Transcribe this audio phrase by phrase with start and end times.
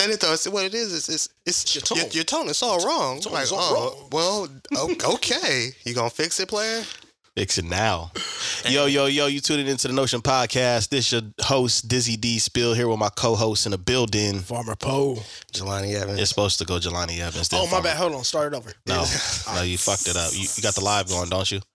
[0.00, 0.94] And it though, it's what it is.
[0.94, 2.12] It's it's, it's Your your, tone.
[2.12, 3.20] your, tone is all wrong.
[3.20, 4.48] Tone like, all oh, wrong.
[4.72, 6.84] well, okay, you gonna fix it, player?
[7.36, 8.10] Fix it now.
[8.68, 10.88] Yo, yo, yo, you tuning into the Notion Podcast.
[10.88, 14.40] This your host, Dizzy D Spill, here with my co-host in the building.
[14.40, 15.16] Farmer Poe.
[15.52, 16.18] Jelani Evans.
[16.20, 17.48] It's supposed to go Jelani Evans.
[17.52, 17.96] Oh, my Farmer- bad.
[17.96, 18.24] Hold on.
[18.24, 18.72] Start it over.
[18.86, 19.04] No,
[19.54, 20.32] no, you fucked it up.
[20.32, 21.60] You, you got the live going, don't you?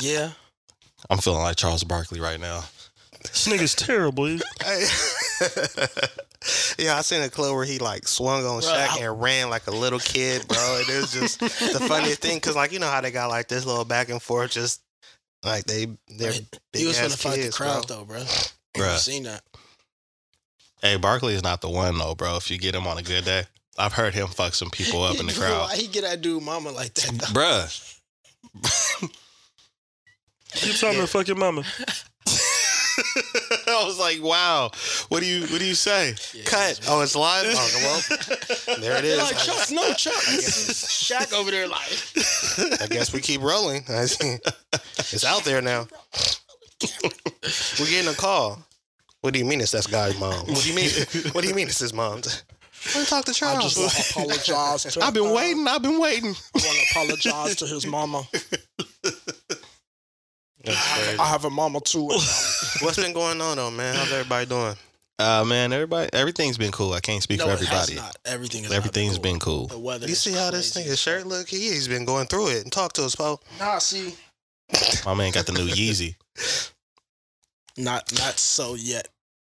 [0.00, 0.30] Yeah.
[1.08, 2.64] I'm feeling like Charles Barkley right now.
[3.22, 4.26] This nigga's terrible.
[5.38, 5.46] Hey.
[6.78, 9.50] yeah, I seen a clip where he like swung on Bro, Shaq I- and ran
[9.50, 10.78] like a little kid, bro.
[10.80, 13.48] And it was just the funniest thing because, like, you know how they got like
[13.48, 14.82] this little back and forth, just
[15.42, 17.96] like they they're big ass he was ass finna fight the crowd, bro.
[17.96, 18.20] though, bro.
[18.74, 18.92] Bruh.
[18.92, 19.42] You seen that?
[20.82, 22.36] Hey, Barkley is not the one though, bro.
[22.36, 23.44] If you get him on a good day,
[23.78, 26.42] I've heard him fuck some people up in the crowd, Why he get that dude
[26.42, 27.12] mama like that?
[27.12, 27.40] though?
[27.40, 28.00] bruh.
[30.54, 31.64] Keep talking to fuck your mama.
[33.66, 34.70] I was like, wow.
[35.08, 36.14] What do you what do you say?
[36.32, 36.80] Yeah, Cut.
[36.88, 37.44] Oh, it's live.
[37.48, 38.04] Oh,
[38.68, 39.18] well, there it is.
[39.18, 40.12] Like, Chuck, no, Chuck.
[40.24, 43.84] Shaq over there like, I guess we keep rolling.
[43.88, 45.86] it's out there now.
[47.78, 48.58] We're getting a call.
[49.20, 50.46] What do you mean it's that guy's mom?
[50.46, 50.90] What do you mean?
[51.32, 52.20] What do you mean it's his mom?
[52.94, 53.74] Let talk to I Charles.
[53.74, 54.10] just want to
[54.44, 56.34] apologize I've been uh, waiting, I've been waiting.
[56.54, 58.24] I want to apologize to his mama.
[60.64, 61.18] That's crazy.
[61.18, 62.04] I have a mama too.
[62.80, 63.94] What's been going on though, man?
[63.94, 64.74] How's everybody doing?
[65.18, 66.92] Uh man, everybody everything's been cool.
[66.92, 67.94] I can't speak no, for it has everybody.
[67.96, 68.16] not.
[68.24, 69.68] Everything is Everything's not been cool.
[69.68, 69.78] cool.
[69.78, 70.06] The weather.
[70.06, 71.48] You is see how this crazy nigga's shirt look?
[71.48, 72.62] He, he's been going through it.
[72.64, 73.36] And talk to us, Poe.
[73.36, 73.60] fuck.
[73.60, 74.14] Nah, see,
[75.06, 76.16] My man got the new Yeezy.
[77.76, 79.08] not not so yet.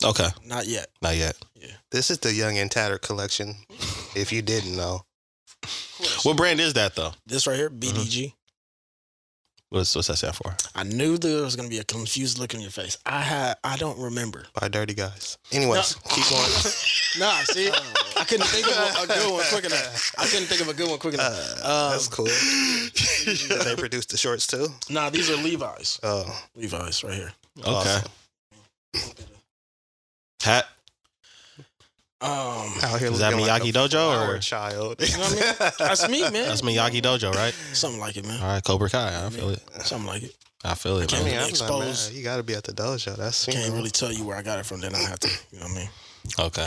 [0.04, 0.88] Okay, Not yet.
[1.02, 1.38] not yet.
[1.56, 1.68] Yeah.
[1.90, 3.56] This is the Young and Tattered collection.
[4.14, 5.06] If you didn't know,
[6.24, 7.12] What brand is that though?
[7.26, 8.34] This right here, BDG.
[9.76, 10.56] What's what's that stand for?
[10.74, 12.98] I knew there was gonna be a confused look on your face.
[13.06, 13.56] I had.
[13.62, 14.46] I don't remember.
[14.58, 15.38] by Dirty Guys.
[15.52, 16.16] Anyways, No.
[16.16, 16.46] keep going.
[17.18, 17.70] Nah, see,
[18.18, 20.16] I couldn't think of a, a good one quick enough.
[20.18, 21.32] I couldn't think of a good one quick enough.
[21.64, 22.26] Uh, Um, that's cool.
[22.26, 24.68] Did they produce the shorts too?
[24.90, 25.98] Nah, these are Levi's.
[26.04, 26.26] Oh,
[26.58, 27.32] Levi's right here.
[27.60, 27.70] Okay.
[27.72, 28.12] Awesome.
[30.44, 30.66] Hat.
[32.26, 33.90] Um, out here Is that looking like Miyagi a Dojo or-
[34.26, 34.96] flower child?
[35.02, 35.72] You know what I mean?
[35.80, 36.34] That's me, man.
[36.34, 37.54] That's Miyagi Dojo, right?
[37.74, 38.42] something like it, man.
[38.42, 39.26] All right, Cobra Kai.
[39.26, 39.62] I feel it.
[39.86, 40.36] Something like it.
[40.64, 41.14] I feel it.
[41.14, 41.26] I I Man.
[41.26, 41.50] mean, Really I'm not mad.
[41.90, 42.14] exposed.
[42.14, 43.16] You got to be at the dojo.
[43.16, 43.76] That's you Can't know.
[43.78, 44.82] really tell you where I got it from.
[44.82, 45.90] Then I have to, you know what I mean?
[46.40, 46.66] Okay.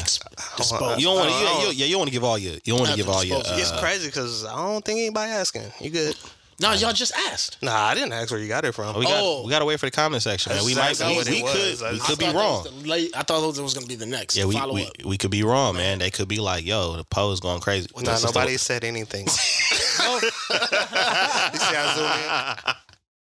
[0.56, 0.98] Dispose.
[0.98, 1.34] You don't want to.
[1.34, 2.52] I You, you, yeah, you don't want to give all your.
[2.54, 3.38] You don't want to give all your.
[3.40, 3.58] dispose.
[3.60, 5.64] It's uh, crazy because I don't think anybody asking.
[5.80, 6.14] You good?
[6.60, 7.62] No, y'all just asked.
[7.62, 8.96] Nah, I didn't ask where you got it from.
[8.98, 9.20] We got.
[9.22, 9.44] Oh.
[9.44, 10.64] We got to wait for the comment section, man.
[10.64, 10.90] We might.
[10.90, 11.92] Exactly We, what we could.
[11.92, 12.66] We could be wrong.
[12.84, 14.36] late, I thought that was gonna be the next.
[14.36, 14.92] Yeah, we, follow we, up.
[15.04, 16.00] we could be wrong, man.
[16.00, 18.82] They could be like, "Yo, the Poe's going crazy." Nah, This is the- nobody said
[18.82, 19.26] anything.
[19.26, 22.74] you see how I zoom in?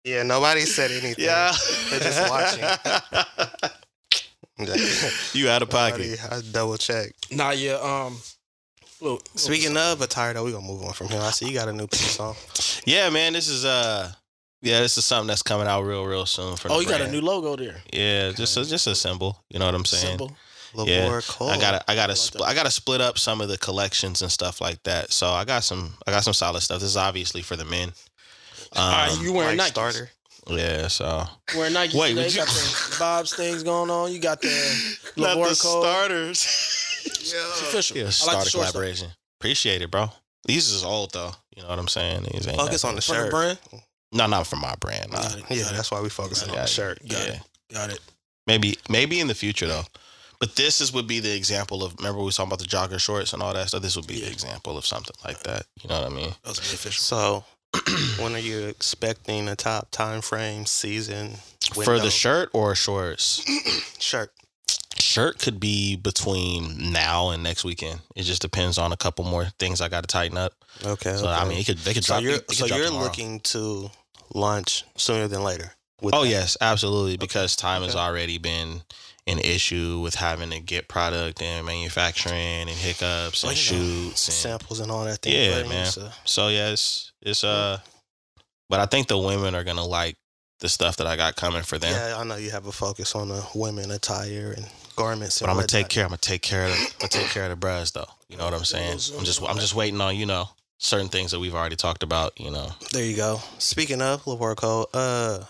[0.04, 1.16] Yeah, nobody said anything.
[1.18, 1.52] Yeah,
[1.92, 2.64] They're just watching.
[5.34, 6.32] you out of Nobody, pocket.
[6.32, 7.12] I double check.
[7.30, 7.74] Nah, yeah.
[7.74, 8.18] Um,
[9.02, 9.24] look.
[9.36, 11.22] Speaking of attire, though, we gonna move on from here.
[11.22, 12.36] I see you got a new piece on.
[12.86, 13.34] Yeah, man.
[13.34, 14.12] This is uh,
[14.62, 16.56] yeah, this is something that's coming out real, real soon.
[16.58, 17.78] For oh, the you got a new logo there.
[17.94, 19.44] Yeah, just a, just a symbol.
[19.50, 20.18] You know what I'm saying?
[20.18, 20.36] Symbol.
[20.76, 21.50] Yeah, Lavor Cole.
[21.50, 24.32] I gotta I gotta like spl- I gotta split up some of the collections and
[24.32, 25.12] stuff like that.
[25.12, 26.82] So I got some I got some solid stuff.
[26.82, 27.90] This is obviously for the men.
[28.74, 29.72] Um, All right, you wearing like Nike?
[29.72, 30.10] starter.
[30.50, 31.24] yeah, so
[31.56, 32.24] Wearing Nike Wait, today.
[32.24, 34.12] would you- got the Bob's things going on.
[34.12, 34.50] You got the
[35.16, 35.84] not Labor the code.
[35.84, 36.77] starters.
[37.12, 37.98] It's official.
[37.98, 38.72] yeah, I like starter the short stuff.
[38.74, 39.08] collaboration.
[39.40, 40.10] Appreciate it, bro.
[40.46, 41.32] These is old though.
[41.56, 42.24] You know what I'm saying?
[42.32, 43.32] These ain't Focus that- on the shirt.
[43.32, 43.60] brand.
[44.14, 45.12] No, not from my brand.
[45.12, 45.22] Nah.
[45.22, 45.44] Got it.
[45.50, 47.00] Yeah, that's why we focusing on Yeah, the shirt.
[47.08, 47.34] Got yeah.
[47.34, 47.42] it.
[47.74, 48.00] Got it.
[48.48, 49.84] Maybe maybe in the future though.
[50.40, 53.00] But this is would be the example of remember we was talking about the jogger
[53.00, 53.82] shorts and all that stuff.
[53.82, 55.66] This would be the example of something like that.
[55.82, 56.30] You know what I mean?
[56.44, 56.92] That was official.
[56.94, 57.44] So,
[58.22, 61.34] when are you expecting a top time frame season
[61.74, 63.44] For the shirt or shorts?
[64.00, 64.32] shirt?
[65.18, 68.02] Shirt could be between now and next weekend.
[68.16, 70.54] It just depends on a couple more things I got to tighten up.
[70.86, 71.16] Okay.
[71.18, 72.24] So I mean, it could they could so drop.
[72.24, 73.06] you're could so drop you're tomorrow.
[73.06, 73.90] looking to
[74.36, 75.72] launch sooner than later.
[76.04, 76.30] Oh that.
[76.30, 77.18] yes, absolutely.
[77.18, 78.84] Because time has already been
[79.26, 84.28] an issue with having to get product and manufacturing and hiccups Well, and know, shoots.
[84.28, 85.24] And, samples and all that.
[85.24, 85.68] Thing, Yeah, right?
[85.70, 85.86] man.
[85.88, 87.80] So, so yeah, it's it's uh,
[88.70, 90.16] but I think the women are gonna like
[90.60, 91.92] the stuff that I got coming for them.
[91.92, 94.68] yeah, I know you have a focus on the women attire and
[94.98, 95.40] garments.
[95.40, 96.04] But I'm gonna take care.
[96.04, 96.72] I'm gonna take care of.
[96.72, 98.10] The, I'm gonna take care of the bras though.
[98.28, 98.92] You know what I'm saying?
[99.18, 102.38] I'm just I'm just waiting on you know certain things that we've already talked about.
[102.40, 102.70] You know.
[102.92, 103.40] There you go.
[103.60, 105.44] Speaking of Lavor Cole, uh,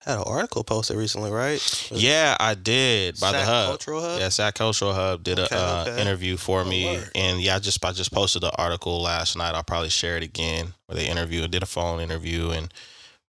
[0.00, 1.60] had an article posted recently, right?
[1.90, 3.68] Was Yeah, I did by the hub.
[3.68, 4.20] Cultural Hub.
[4.20, 6.00] Yeah, Sac Cultural Hub did a Okay, uh, okay.
[6.02, 7.10] interview for me, word.
[7.14, 9.54] and yeah, I just I just posted the article last night.
[9.54, 12.72] I'll probably share it again where they interviewed, did a phone interview, and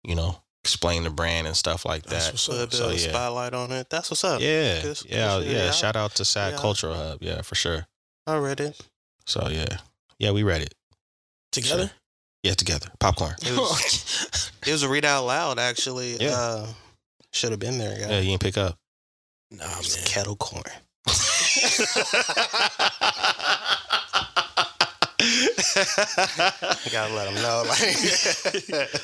[0.04, 2.34] you know explain the brand and stuff like That's that.
[2.34, 2.74] what's up.
[2.74, 2.98] So, yeah.
[3.10, 3.90] spotlight on it.
[3.90, 4.42] That's what's up.
[4.42, 5.40] Yeah, yeah, yeah.
[5.40, 5.72] Yeah.
[5.72, 6.60] Shout out to Sac Yeah.
[6.60, 7.18] Cultural Hub.
[7.22, 7.86] Yeah, for sure.
[8.26, 8.80] I read it.
[9.26, 9.66] So yeah,
[10.20, 10.74] yeah, we read it.
[11.52, 11.92] Together?
[12.44, 12.88] Yeah, together.
[13.00, 13.36] Popcorn.
[13.42, 16.18] It was, it was a read out loud, actually.
[16.18, 16.32] Yeah.
[16.32, 16.68] Uh,
[17.32, 18.10] should have been there, guys.
[18.10, 18.78] Yeah, you didn't pick up.
[19.52, 20.06] nah, It's man.
[20.06, 20.64] kettle corn.
[26.92, 27.64] Gotta let him know.
[27.68, 27.80] Like,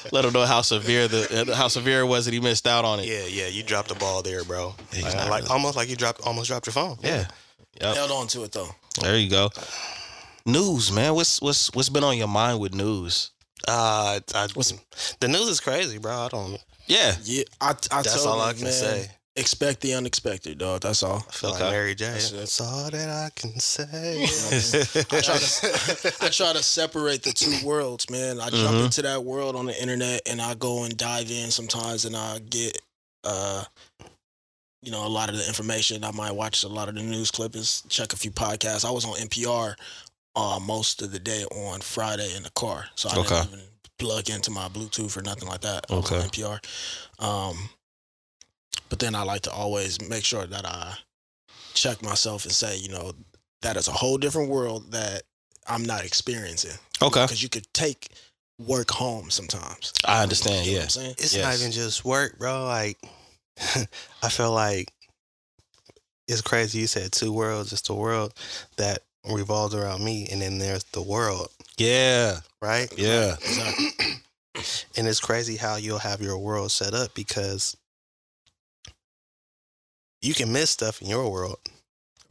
[0.11, 2.85] Let him know how severe the uh, how severe it was that he missed out
[2.85, 3.05] on it.
[3.07, 4.75] yeah, yeah, you dropped the ball there, bro.
[4.93, 6.97] He's Like, not like- really- almost like you dropped, almost dropped your phone.
[7.01, 7.27] Yeah.
[7.81, 7.95] Yep.
[7.95, 8.69] Held on to it though.
[9.01, 9.49] There you go.
[10.45, 11.13] News, man.
[11.15, 13.31] What's what's what's been on your mind with news?
[13.67, 14.73] Uh, I, What's-
[15.19, 16.11] the news is crazy, bro.
[16.13, 16.57] I don't.
[16.87, 17.15] Yeah.
[17.23, 19.11] Yeah, I, I That's told all I can man, say.
[19.35, 20.81] Expect the unexpected, dog.
[20.81, 21.23] That's all.
[21.27, 21.63] I feel Okay.
[21.63, 22.11] like Mary J.
[22.11, 23.85] That's That's, all that I can say.
[25.11, 28.41] I try to I try to separate the two worlds, man.
[28.41, 28.85] I jump Mhm.
[28.85, 32.39] into that world on the internet and I go and dive in sometimes and I
[32.39, 32.81] get
[33.23, 33.63] uh
[34.81, 36.03] you know, a lot of the information.
[36.05, 38.85] I might watch a lot of the news clippings, check a few podcasts.
[38.85, 39.75] I was on NPR
[40.35, 42.85] uh most of the day on Friday in the car.
[42.95, 43.39] So I Okay.
[43.41, 43.65] didn't even
[43.99, 45.85] plug into my Bluetooth or nothing like that.
[45.89, 46.19] I on Okay.
[46.27, 46.59] NPR.
[47.19, 47.69] Um
[48.89, 50.95] but then I like to always make sure that I
[51.73, 53.13] check myself and say, you know,
[53.61, 55.23] that is a whole different world that
[55.67, 56.77] I'm not experiencing.
[57.01, 57.23] Okay.
[57.23, 58.09] Because you could take
[58.57, 59.93] work home sometimes.
[60.05, 60.65] I understand.
[60.65, 60.83] You know Yeah.
[60.83, 61.15] I'm saying?
[61.17, 61.43] It's Yes.
[61.45, 62.65] not even just work, bro.
[62.65, 62.97] Like,
[64.23, 64.91] I feel like
[66.27, 66.79] it's crazy.
[66.79, 67.71] You said two worlds.
[67.73, 68.33] It's the world
[68.77, 68.99] that
[69.29, 72.39] revolves around me, and then there's the world, Yeah.
[72.61, 72.91] right?
[72.97, 73.35] Yeah.
[73.35, 73.89] Exactly.
[74.97, 77.75] and it's crazy how you'll have your world set up because
[80.21, 81.57] you can miss stuff in your world.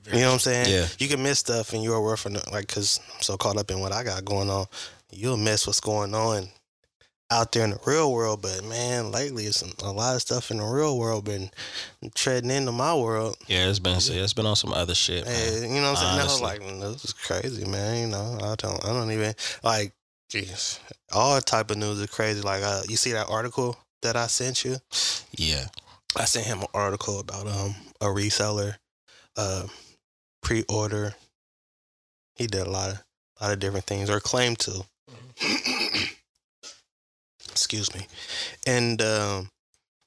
[0.06, 0.66] You know what I'm saying?
[0.70, 0.86] Yeah.
[0.98, 3.80] You can miss stuff in your world for like because I'm so caught up in
[3.80, 4.66] what I got going on.
[5.10, 6.48] You'll miss what's going on
[7.30, 8.40] out there in the real world.
[8.40, 11.50] But man, lately it's a lot of stuff in the real world been
[12.14, 13.36] treading into my world.
[13.48, 13.68] Yeah.
[13.68, 15.26] It's been it's been on some other shit.
[15.26, 16.20] Hey, you know what I'm saying?
[16.20, 16.76] Honestly.
[16.78, 18.00] Now, like this is crazy, man.
[18.00, 19.92] You know, I don't, I don't even like.
[20.30, 20.78] Jeez,
[21.10, 22.42] all type of news is crazy.
[22.42, 24.76] Like, uh, you see that article that I sent you?
[25.32, 25.64] Yeah.
[26.16, 28.76] I sent him an article about um a reseller,
[29.36, 29.66] uh,
[30.42, 31.14] pre-order.
[32.36, 33.02] He did a lot of
[33.40, 34.84] lot of different things or claimed to.
[37.50, 38.06] Excuse me,
[38.66, 39.50] and um,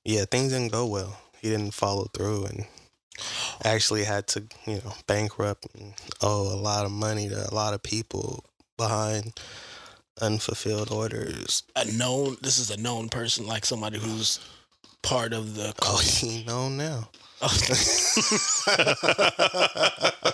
[0.05, 1.17] yeah, things didn't go well.
[1.39, 2.65] He didn't follow through and
[3.63, 7.73] actually had to you know bankrupt and owe a lot of money to a lot
[7.73, 8.43] of people
[8.77, 9.39] behind
[10.21, 11.63] unfulfilled orders.
[11.75, 14.39] A known this is a known person, like somebody who's
[15.01, 17.09] part of the Oh, you know now.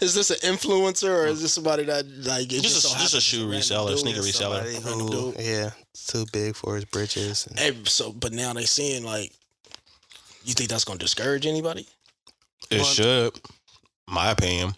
[0.00, 3.14] Is this an influencer or is this somebody that like it Just a- so just
[3.14, 4.32] a shoe reseller, sneaker reseller.
[4.32, 5.70] somebody Somebody who- who, yeah,
[6.06, 7.46] too big for his britches.
[7.46, 9.32] And Hey, so but now they seeing like
[10.44, 11.86] you think that's gonna discourage anybody?
[12.70, 13.40] It Well- should.
[14.08, 14.74] My opinion.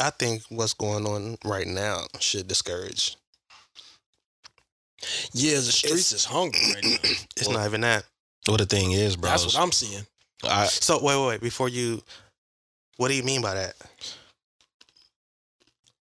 [0.00, 3.16] I think what's going on right now should discourage.
[5.32, 6.96] Yeah, the It's- streets is hungry right now.
[7.36, 8.04] It's Well, not even that.
[8.46, 9.30] What the thing is, bro.
[9.30, 10.06] That's what I'm seeing.
[10.44, 11.40] I, So wait, wait, wait.
[11.40, 12.02] Before you,
[12.98, 13.74] what do you mean by that?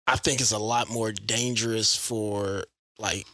[0.07, 2.65] I think it's a lot more dangerous for
[2.99, 3.25] like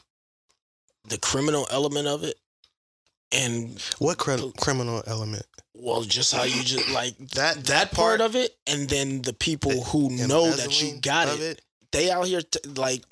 [1.08, 2.36] the criminal element of it,
[3.32, 5.46] and What cri- criminal element?
[5.74, 9.84] well, just how you just like That that part of it, and then the people
[9.84, 13.04] who know that you got of it, they out here t- like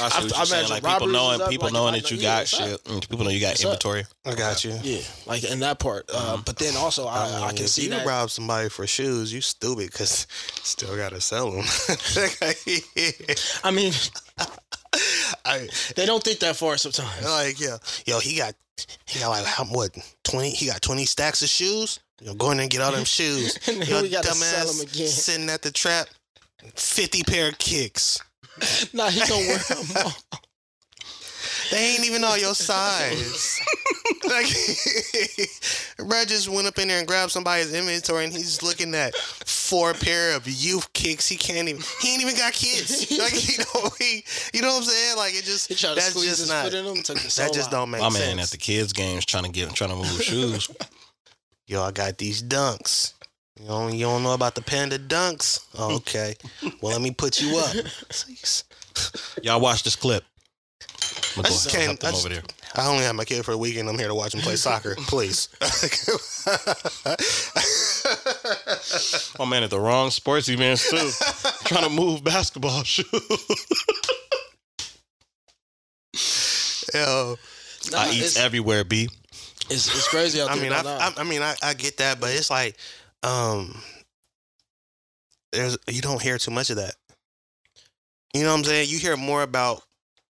[0.00, 0.64] I, see I- what I you're saying.
[0.66, 2.48] imagine Like people knowing, is up, people like, knowing if I that you know- got
[2.48, 2.84] shit.
[2.84, 3.66] Mm, People know you got What's up?
[3.72, 4.04] inventory.
[4.24, 4.78] I got you.
[4.82, 6.08] yeah, like in that part.
[6.12, 6.44] Uh, Mhm.
[6.46, 8.06] But then also, I, I, mean, can if see you that.
[8.06, 10.26] rob somebody for shoes, you stupid because
[10.62, 11.64] still gotta sell them.
[13.64, 13.92] I mean,
[15.44, 17.24] I they don't think that far sometimes.
[17.24, 18.54] like yo, yo, he got
[19.06, 20.50] he got like how what twenty?
[20.50, 21.98] He got twenty stacks of shoes.
[22.20, 23.58] You know, go in there and get all them shoes.
[23.66, 25.08] and then Your we gotta sell dumbass them again.
[25.08, 26.08] sitting at the trap,
[26.74, 28.18] fifty pair of kicks.
[28.92, 30.12] nah, he gonna wear them all.
[31.70, 33.58] They ain't even all your size.
[34.28, 34.46] like,
[36.08, 39.94] bro just went up in there and grabbed somebody's inventory, and he's looking at four
[39.94, 41.26] pair of youth kicks.
[41.26, 41.82] He can't even.
[42.00, 43.10] He ain't even got kids.
[43.10, 45.16] Like you know, he, you know what I'm saying?
[45.16, 45.68] Like it just.
[45.68, 46.64] He tried to that's squeeze just his not.
[46.64, 47.02] foot in them.
[47.02, 48.20] Took That just don't make My sense.
[48.20, 50.68] My man at the kids games trying to get trying to move shoes.
[51.66, 53.14] Yo, I got these dunks.
[53.62, 55.64] You don't, you don't know about the panda dunks?
[55.78, 56.34] Oh, okay.
[56.80, 57.72] well, let me put you up.
[59.42, 60.24] Y'all watch this clip.
[61.36, 62.42] I'm I gonna just can't- I just- over there.
[62.74, 63.88] I only have my kid for a weekend.
[63.88, 64.94] I'm here to watch him play soccer.
[64.96, 65.48] Please.
[69.38, 71.10] oh man at the wrong sports events too,
[71.66, 73.06] trying to move basketball shoes.
[76.94, 77.36] Yo,
[77.90, 79.08] Nah, I eat everywhere, B.
[79.70, 80.80] it's, it's crazy out I mean, I.
[80.80, 82.76] I, I mean, I, I get that, but it's like,
[83.22, 83.80] um,
[85.52, 86.94] there's you don't hear too much of that.
[88.34, 88.88] You know what I'm saying?
[88.88, 89.82] You hear more about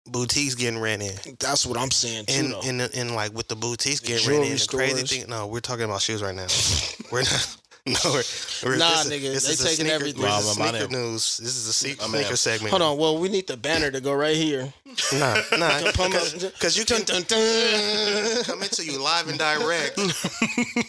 [0.08, 2.56] boutiques getting ran in, That's what I'm saying too.
[2.66, 4.58] and and and like with the boutiques The getting ran in.
[4.58, 6.48] The crazy thing, no, we're talking about shoes right now.
[7.12, 7.58] we're not.
[7.86, 8.24] No, we're,
[8.64, 10.22] we're Nah, this nigga, this they taking sneaker, everything.
[10.22, 11.02] This is Nah, sneaker man.
[11.02, 11.38] news.
[11.38, 12.22] This is a se- My man.
[12.22, 12.70] sneaker segment.
[12.70, 12.98] Hold on.
[12.98, 14.74] Well, we need the banner to go right here.
[15.12, 18.44] Nah, nah, because you can Dun, dun, dun.
[18.46, 20.00] coming to you live and direct.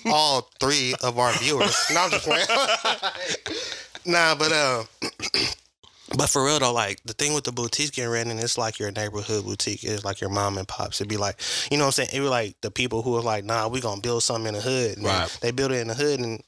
[0.06, 1.76] all three of our viewers.
[1.92, 2.46] No, I'm just playing.
[4.06, 4.84] nah, but uh,
[6.16, 8.78] but for real though, like the thing with the boutiques getting ran in, it's like
[8.78, 9.82] your neighborhood boutique.
[9.82, 11.00] It's like your mom and pops.
[11.00, 11.40] It'd be like,
[11.72, 12.10] you know what I'm saying?
[12.12, 14.60] It'd be like the people who are like, nah, we gonna build something in the
[14.60, 14.96] hood.
[14.98, 15.38] And Right.
[15.40, 16.40] They build it in the hood and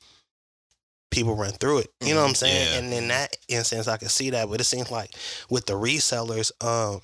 [1.11, 1.91] people run through it.
[2.01, 2.69] You know what I'm saying?
[2.73, 2.79] Yeah.
[2.79, 4.49] And in that instance, I can see that.
[4.49, 5.11] But it seems like
[5.51, 7.01] with the resellers, um,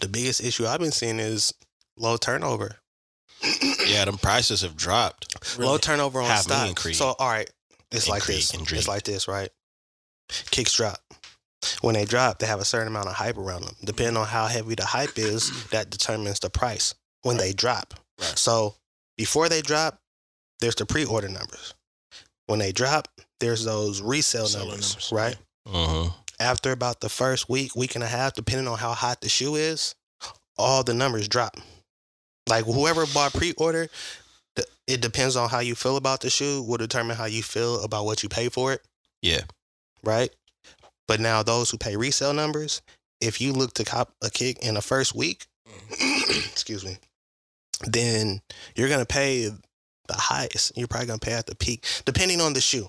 [0.00, 1.52] the biggest issue I've been seeing is
[1.96, 2.76] low turnover.
[3.86, 5.58] Yeah, them prices have dropped.
[5.58, 6.78] Low turnover on Have stock.
[6.78, 7.50] So all right,
[7.90, 8.54] it's And like Creed this.
[8.54, 9.50] It's like this, right?
[10.50, 10.98] Kicks drop.
[11.80, 13.74] When they drop, they have a certain amount of hype around them.
[13.84, 17.94] Depending on how heavy the hype is, that determines the price when they drop.
[18.18, 18.38] Right.
[18.38, 18.76] So
[19.16, 20.00] before they drop,
[20.60, 21.74] there's the pre-order numbers.
[22.46, 23.08] When they drop,
[23.40, 25.36] there's those resale Seller numbers, numbers, right?
[25.68, 26.08] Mm-hmm.
[26.38, 29.54] After about the first week, week and a half, depending on how hot the shoe
[29.56, 29.94] is,
[30.58, 31.56] all the numbers drop.
[32.48, 33.88] Like whoever bought pre-order,
[34.86, 38.04] it depends on how you feel about the shoe will determine how you feel about
[38.04, 38.82] what you pay for it,
[39.22, 39.42] Yeah.
[40.04, 40.30] right?
[41.08, 42.82] But now those who pay resale numbers,
[43.20, 45.46] if you look to cop a kick in the first week,
[45.90, 46.98] excuse me,
[47.82, 48.40] then
[48.76, 49.50] you're gonna pay
[50.08, 50.76] the highest.
[50.76, 52.88] You're probably gonna pay at the peak, depending on the shoe.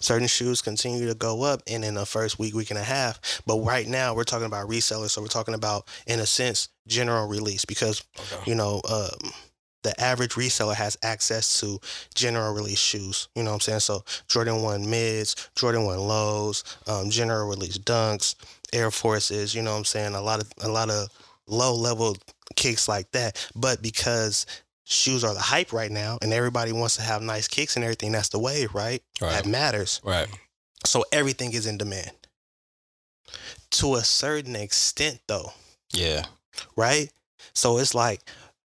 [0.00, 3.20] Certain shoes continue to go up and in the first week, week and a half.
[3.46, 7.26] But right now we're talking about resellers, so we're talking about, in a sense, general
[7.28, 8.50] release because Okay.
[8.50, 9.32] you know, um,
[9.82, 11.78] the average reseller has access to
[12.14, 13.28] general release shoes.
[13.36, 13.80] You know what I'm saying?
[13.80, 18.34] So Jordan 1 mids, Jordan 1 lows, um, general release dunks,
[18.72, 20.14] Air Forces, you know what I'm saying?
[20.14, 21.08] A lot of a lot of
[21.46, 22.16] low level
[22.56, 23.50] kicks like that.
[23.54, 24.46] But because
[24.90, 28.10] shoes are the hype right now and everybody wants to have nice kicks and everything,
[28.12, 29.02] that's the wave, right?
[29.20, 29.32] right.
[29.32, 30.00] That matters.
[30.02, 30.28] Right.
[30.86, 32.12] So everything is in demand.
[33.72, 35.52] To a certain extent though
[35.92, 36.26] Yeah.
[36.76, 37.10] right?
[37.54, 38.22] So it's like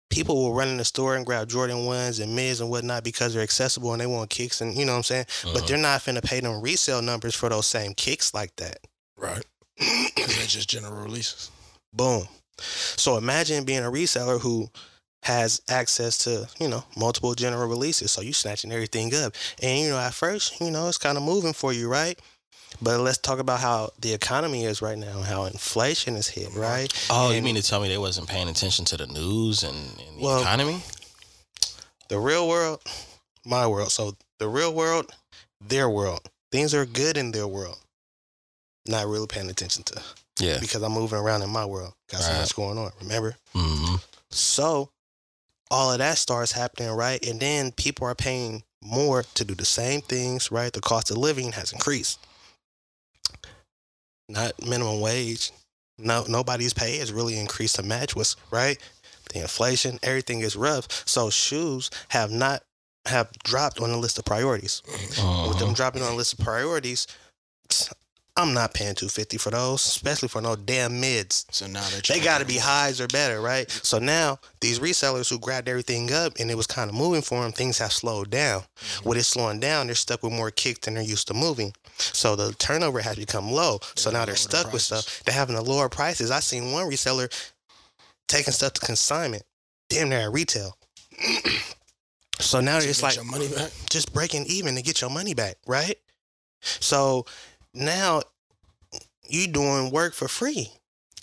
[0.09, 3.33] people will run in the store and grab Jordan ones and mids and whatnot because
[3.33, 5.25] they're accessible and they want kicks and you know what I'm saying.
[5.43, 5.67] But Mhm.
[5.67, 8.79] they're not finna pay them resale numbers for those same kicks like that.
[9.15, 9.45] Right.
[10.15, 11.51] Because they're just general releases.
[11.93, 12.27] Boom.
[12.97, 14.69] So imagine being a reseller who
[15.23, 18.11] has access to you know multiple general releases.
[18.11, 21.23] So you snatching everything up, and you know at first you know it's kind of
[21.23, 22.17] moving for you, right?
[22.81, 26.87] But let's talk about how the economy is right now, how inflation is hit, right?
[27.09, 30.17] Oh, you mean to tell me they wasn't paying attention to the news and, and
[30.19, 30.81] the Well- economy?
[32.09, 32.79] the real world,
[33.45, 33.91] my world.
[33.91, 35.11] So the real world,
[35.61, 36.21] their world.
[36.51, 37.77] Things are good in their world.
[38.87, 40.01] Not really paying attention to
[40.39, 40.59] Yeah.
[40.59, 41.93] because I'm moving around in my world.
[42.09, 42.39] Got so Right.
[42.39, 42.91] much going on.
[43.01, 43.35] Remember?
[43.55, 43.95] Mm-hmm.
[44.31, 44.89] So
[45.71, 47.23] all of that starts happening, right?
[47.25, 50.71] And then people are paying more to do the same things, right?
[50.71, 52.19] The cost of living has increased.
[54.27, 55.51] Not minimum wage.
[55.97, 58.77] No, nobody's pay has really increased to match what's right.
[59.33, 60.87] The inflation, everything is rough.
[61.07, 62.63] So shoes have not
[63.05, 64.81] have dropped on the list of priorities.
[64.87, 65.73] With them uh-huh.
[65.73, 67.07] dropping on the list of priorities,
[68.37, 71.45] I'm not paying two fifty for those, especially for no damn mids.
[71.51, 73.69] So now they're They got to be highs or better, right?
[73.69, 77.43] So now these resellers who grabbed everything up and it was kind of moving for
[77.43, 78.61] them, things have slowed down.
[78.61, 79.09] Mm-hmm.
[79.09, 81.73] With it slowing down, they're stuck with more kick than they're used to moving.
[81.97, 83.79] So the turnover has become low.
[83.95, 85.23] So now they're the stuck with stuff.
[85.25, 86.31] They're having the lower prices.
[86.31, 87.29] I seen one reseller
[88.29, 89.43] taking stuff to consignment,
[89.89, 90.77] damn near at retail.
[92.39, 93.71] so now it's get like your money back.
[93.89, 95.97] just breaking even to get your money back, right?
[96.61, 97.25] So
[97.73, 98.21] now
[99.27, 100.71] you doing work for free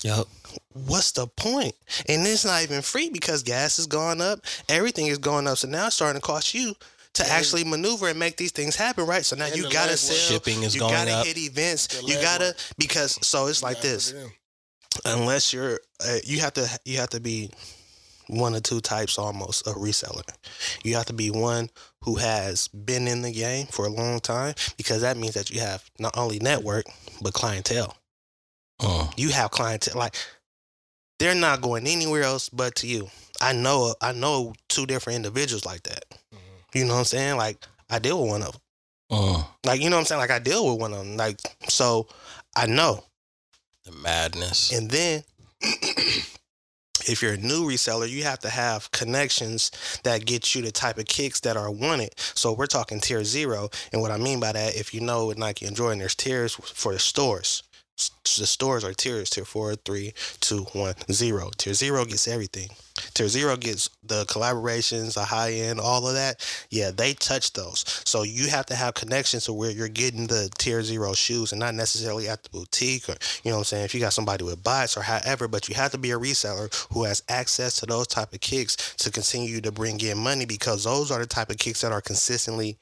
[0.03, 0.27] Yep.
[0.73, 1.73] what's the point?
[2.07, 4.39] And it's not even free because gas has gone up,
[4.69, 5.57] everything is going up.
[5.57, 6.75] So now it's starting to cost you
[7.13, 9.25] to And- actually maneuver and make these things happen, right?
[9.25, 10.15] So now you gotta leg sell.
[10.15, 11.25] Shipping is you going gotta up.
[11.25, 12.57] hit events, you gotta work.
[12.77, 14.11] because so it's like this.
[14.11, 14.31] it.
[15.03, 17.49] Unless you're, uh, you have to, you have to be
[18.27, 20.23] one or two types almost of reseller.
[20.83, 21.69] You have to be one
[22.03, 25.59] who has been in the game for a long time because that means that you
[25.61, 26.85] have not only network
[27.21, 27.95] but clientele
[28.79, 29.11] Mm.
[29.17, 30.15] you have clientele like
[31.17, 33.09] they're not going anywhere else but to you.
[33.41, 36.05] I know I know two different individuals like that.
[36.75, 37.37] You know what I'm saying?
[37.37, 37.57] Like
[37.89, 38.61] I deal with one of them.
[39.11, 39.45] Mm.
[39.65, 40.19] Like you know what I'm saying?
[40.19, 41.17] Like I deal with one of them.
[41.17, 42.07] Like so
[42.55, 43.03] I know.
[43.85, 44.71] The madness.
[44.71, 45.23] And then
[47.07, 49.71] if you're a new reseller, you have to have connections
[50.03, 52.13] that get you the type of kicks that are wanted.
[52.17, 53.69] So we're talking tier zero.
[53.91, 56.53] And what I mean by that, if you know with Nike and Jordan, there's tiers
[56.53, 57.63] for the stores.
[57.97, 61.49] The stores are tiers tier four, three, two, one, zero.
[61.57, 62.69] Tier zero gets everything.
[63.15, 66.45] Tier zero gets the collaborations, the high end, all of that.
[66.69, 67.83] Yeah, they touch those.
[68.05, 71.59] So you have to have connections to where you're getting the tier zero shoes and
[71.59, 74.43] not necessarily at the boutique or, you know what I'm saying, if you got somebody
[74.43, 77.87] with bots or however, but you have to be a reseller who has access to
[77.87, 81.49] those type of kicks to continue to bring in money because those are the type
[81.49, 82.77] of kicks that are consistently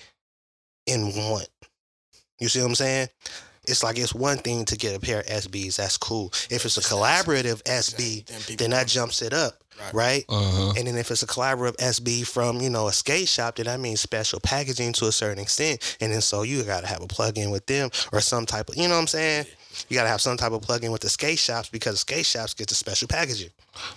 [0.88, 1.48] in want.
[2.39, 3.07] You see what I'm saying?
[3.67, 6.31] It's like it's one thing to get a pair of SBs, that's cool.
[6.50, 9.93] If it's a collaborative SB, Then then that jumps it up, Right.
[9.93, 10.25] right?
[10.29, 10.74] Uh-huh.
[10.77, 13.79] And then if it's a collaborative SB from, you know, a skate shop, then that
[13.79, 15.98] means special packaging to a certain extent.
[16.00, 18.88] And then so you gotta have a plug-in with them or some type of you
[18.88, 19.45] know what I'm saying?
[19.89, 22.67] You gotta have some type of plug-in with the skate shops because skate shops get
[22.69, 23.50] the special packaging.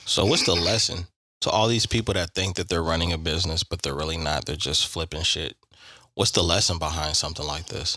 [0.07, 1.07] So what's the lesson
[1.43, 4.47] to all these people that think that they're running a business, but they're really not?
[4.47, 5.57] They're just flipping shit.
[6.15, 7.97] What's the lesson behind something like this?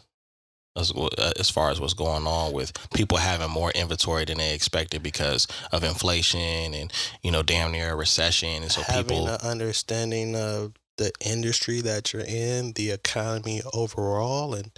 [0.76, 4.54] As, uh, as far as what's going on with people having more inventory than they
[4.56, 9.28] expected because of inflation and you know damn near a recession, and so Having people
[9.28, 14.72] an understanding of the industry that you're in, the economy overall, and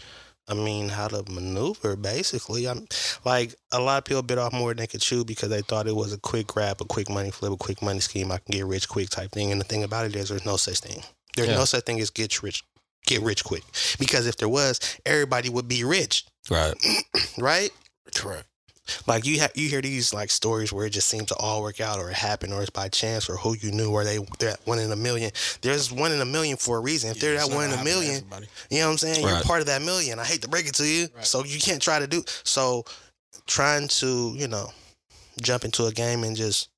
[0.48, 1.96] I mean how to maneuver.
[1.96, 2.88] Basically, I'm
[3.24, 5.88] like a lot of people bit off more than they could chew because they thought
[5.88, 8.32] it was a quick grab, a quick money flip, a quick money scheme.
[8.32, 9.52] I can get rich quick type thing.
[9.52, 11.04] And the thing about it is, there's no such thing.
[11.36, 11.56] There's Yeah.
[11.58, 12.64] no such thing as get rich,
[13.06, 13.64] get rich quick.
[14.00, 16.74] Because if there was, everybody would be rich, right.
[17.38, 17.70] right?
[18.16, 18.48] Correct.
[19.08, 21.80] Like you have you hear these like stories where it just seems to all work
[21.80, 24.58] out or it happened or it's by chance or who you knew or they they're
[24.66, 25.32] one in a million.
[25.62, 27.12] There's one in a million for a reason.
[27.12, 28.24] If they're that one in a gonna happen to million,
[28.70, 29.26] you know what I'm saying?
[29.26, 30.20] You're part of that million.
[30.20, 31.08] I hate to break it to you.
[31.16, 31.26] Right.
[31.26, 32.84] So you can't try to do so
[33.48, 34.68] trying to, you know,
[35.42, 36.70] jump into a game and just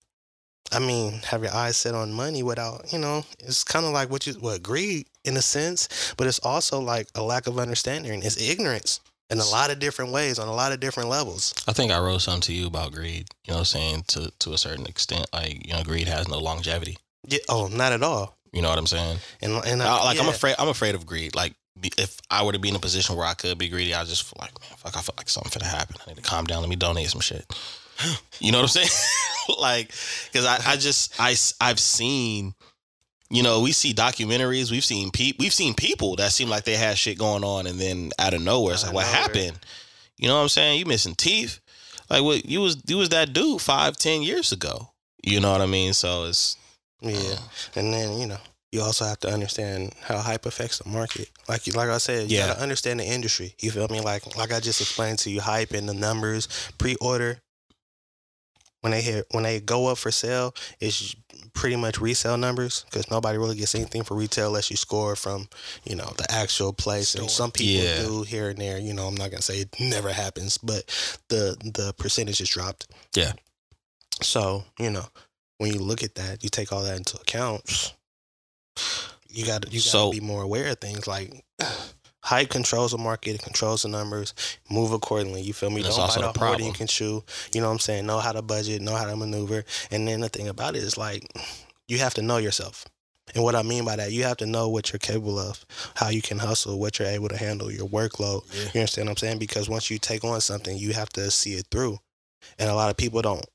[0.75, 4.09] I mean, have your eyes set on money without, you know, it's kind of like
[4.09, 8.21] what you what greed in a sense, but it's also like a lack of understanding.
[8.23, 11.53] It's ignorance in a lot of different ways on a lot of different levels.
[11.67, 13.27] I think I wrote something to you about greed.
[13.45, 16.27] You know, what I'm saying to to a certain extent, like you know, greed has
[16.27, 16.97] no longevity.
[17.27, 18.37] Yeah, oh, not at all.
[18.53, 19.17] You know what I'm saying?
[19.41, 20.55] And and I- like I'm afraid.
[20.59, 21.35] I'm afraid of greed.
[21.35, 21.53] Like
[21.97, 24.23] if I were to be in a position where I could be greedy, I just
[24.23, 24.95] feel like man, fuck.
[24.95, 25.95] I feel like something finna happen.
[26.05, 26.61] I need to calm down.
[26.61, 27.45] Let me donate some shit.
[28.39, 28.89] You know what I'm saying?
[29.59, 29.87] like,
[30.31, 32.53] because I, I just I I've seen.
[33.31, 34.69] You know, we see documentaries.
[34.71, 37.79] We've seen pe- We've seen people that seem like they had shit going on, and
[37.79, 39.21] then out of nowhere, it's like, what nowhere.
[39.21, 39.59] happened?
[40.17, 40.77] You know what I'm saying?
[40.79, 41.59] You missing teeth?
[42.09, 42.45] Like, what?
[42.45, 44.89] You was you was that dude five, ten years ago.
[45.23, 45.93] You know what I mean?
[45.93, 46.55] So it's
[47.01, 47.37] Yeah, uh,
[47.75, 48.37] and then you know
[48.71, 51.29] you also have to understand how hype affects the market.
[51.49, 52.47] Like you, like I said, you Yeah.
[52.49, 53.55] gotta understand the industry.
[53.59, 54.01] You feel me?
[54.01, 57.39] Like like I just explained to you, hype and the numbers, pre-order.
[58.85, 61.15] When they hit, when they go up for sale, it's
[61.53, 65.47] pretty much resale numbers because nobody really gets anything for retail unless you score from,
[65.85, 67.15] you know, the actual place.
[67.15, 68.03] And some people Yeah.
[68.03, 68.77] do here and there.
[68.77, 70.83] You know, I'm not gonna say it never happens, but
[71.29, 72.85] the the percentage is dropped.
[73.15, 73.33] Yeah.
[74.21, 75.07] So you know,
[75.57, 77.93] when you look at that, you take all that into account.
[79.31, 81.43] You got you got to So- be more aware of things like
[82.25, 84.33] hype controls the market, it controls the numbers.
[84.69, 85.41] Move accordingly.
[85.41, 85.81] You feel me?
[85.83, 87.23] That's Don't also bite off more than you can chew.
[87.53, 88.05] You know what I'm saying?
[88.05, 90.97] Know how to budget, know how to maneuver, and then the thing about it is
[90.97, 91.23] like
[91.87, 92.85] you have to know yourself.
[93.33, 96.09] And what I mean by that, you have to know what you're capable of, how
[96.09, 98.43] you can hustle, what you're able to handle, your workload.
[98.53, 98.69] Yeah.
[98.73, 99.39] You understand what I'm saying?
[99.39, 101.97] Because once you take on something, you have to see it through.
[102.59, 103.45] And a lot of people don't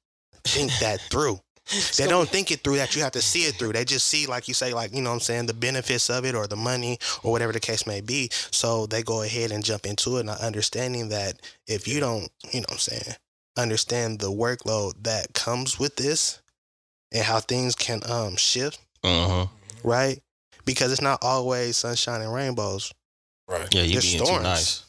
[0.44, 1.38] think that through.
[1.96, 3.72] They don't think it through that you have to see it through.
[3.72, 6.24] They just see, like you say, like, you know what I'm saying, the benefits of
[6.24, 8.28] it or the money or whatever the case may be.
[8.32, 12.60] So they go ahead and jump into it, not understanding that if you don't, you
[12.60, 13.16] know what I'm saying,
[13.56, 16.40] understand the workload that comes with this
[17.12, 19.46] and how things can um shift, uh
[19.84, 20.20] right?
[20.64, 22.92] Because it's not always sunshine and rainbows.
[23.48, 23.72] Right.
[23.74, 24.42] yeah, you There's being too storms.
[24.44, 24.84] nice.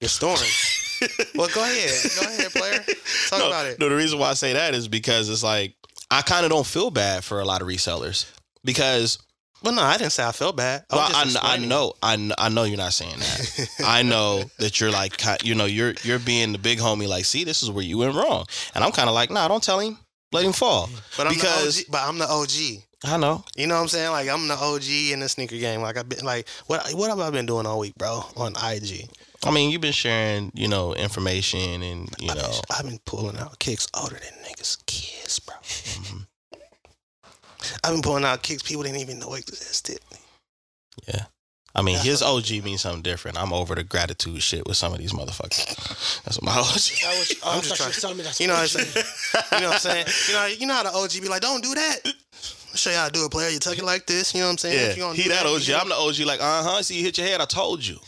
[0.00, 0.98] There's storms.
[1.34, 2.10] well, go ahead.
[2.20, 2.78] Go ahead, player.
[3.28, 3.78] Talk no, about it.
[3.78, 5.74] No, the reason why I say that is because it's like
[6.12, 8.30] I kind of don't feel bad for a lot of resellers
[8.64, 9.18] because
[9.62, 10.84] Well, no, I didn't say I felt bad.
[10.90, 13.68] I, well, I, I know I, I know you're not saying that.
[13.84, 17.44] I know that you're like you know you're you're being the big homie like see
[17.44, 18.44] this is where you went wrong
[18.74, 19.96] and I'm kind of like nah don't tell him
[20.32, 22.84] let him fall but I'm because- the OG, but I'm the OG.
[23.04, 24.10] I know You know what I'm saying?
[24.12, 25.80] Like I'm the OG in the sneaker game.
[25.80, 28.22] Like I've been like what what have I been doing all week, bro?
[28.36, 29.08] On IG.
[29.44, 33.00] I mean you've been sharing you know information and you I've been, know I've been
[33.04, 35.56] pulling out kicks older than niggas kids, bro.
[35.62, 36.18] Mm-hmm.
[37.84, 39.98] I've been pulling out kicks people didn't even know existed.
[41.08, 41.24] yeah
[41.74, 44.98] I mean his OG means something different I'm over the gratitude shit with some of
[44.98, 48.16] these motherfuckers that's what my OG That was, oh, I'm I just trying- were telling
[48.18, 49.06] me that's You know what I'm saying?
[49.52, 50.06] You know what I'm saying?
[50.28, 51.98] You know, you know how the OG be like, don't do that.
[52.04, 53.48] I'll show you how to do it, player.
[53.50, 54.34] You tuck it like this.
[54.34, 54.90] You know what I'm saying?
[54.90, 55.80] If you Yeah, he that you OG.
[55.82, 56.18] I'm the OG.
[56.26, 56.82] Like, uh huh.
[56.82, 57.40] See, you hit your head.
[57.40, 57.98] I told you.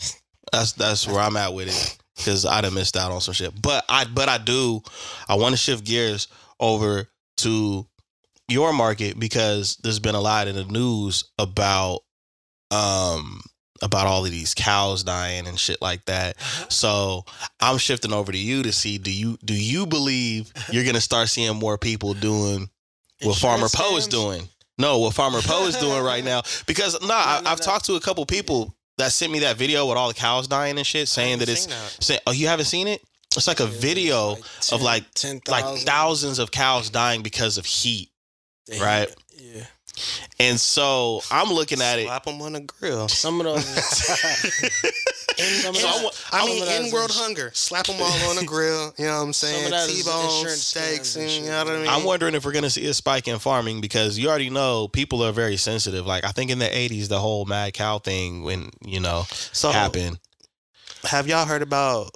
[0.55, 3.61] That's that's where I'm at with it because I'd have missed out on some shit.
[3.61, 4.81] But I but I do.
[5.27, 6.29] I want to shift gears
[6.61, 7.85] over to
[8.47, 11.99] your market because there's been a lot in the news about
[12.71, 13.41] um
[13.81, 16.39] about all of these cows dying and shit like that.
[16.69, 17.25] So
[17.59, 21.27] I'm shifting over to you to see do you do you believe you're gonna start
[21.27, 22.69] seeing more people doing
[23.23, 24.47] what Farmer Poe is doing?
[24.77, 26.43] No, what Farmer Poe is doing right now.
[26.65, 27.65] Because nah, I, no, I've no.
[27.65, 30.77] talked to a couple people that sent me that video with all the cows dying
[30.77, 31.97] and shit, saying that it's that.
[32.03, 33.01] say, oh you haven't seen it?
[33.35, 34.37] It's like a video
[34.71, 38.09] of like ten like thousands of cows dying because of heat,
[38.79, 39.13] right?
[39.37, 39.65] Yeah.
[40.39, 42.05] And so I'm looking at it.
[42.05, 43.07] Slap them on the grill.
[43.07, 44.91] Some of those.
[45.37, 47.51] some of So I those- wa- I mean, in world ins- hunger.
[47.53, 48.93] Slap them all on the grill.
[48.97, 49.73] You know what I'm saying?
[49.73, 51.87] of T-bone steaks and and you know what I mean.
[51.87, 55.23] I'm wondering if we're gonna see a spike in farming because you already know people
[55.23, 56.05] are very sensitive.
[56.05, 59.71] Like I think in the '80s, the whole mad cow thing when you know so
[59.71, 60.19] happened.
[61.05, 62.11] have y'all heard about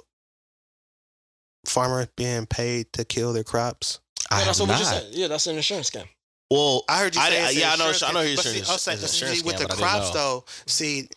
[1.66, 4.00] farmers being paid to kill their crops?
[4.30, 5.02] I Yeah, that's have what we just not.
[5.02, 5.14] said.
[5.14, 6.06] Yeah, that's an insurance scam.
[6.50, 8.26] Well, I heard you I- say I- it's an yeah, I know- I know scam.
[8.28, 10.44] you're But see, I'll say, oh, see, with scam, the but I didn't crops though.
[10.66, 11.08] See,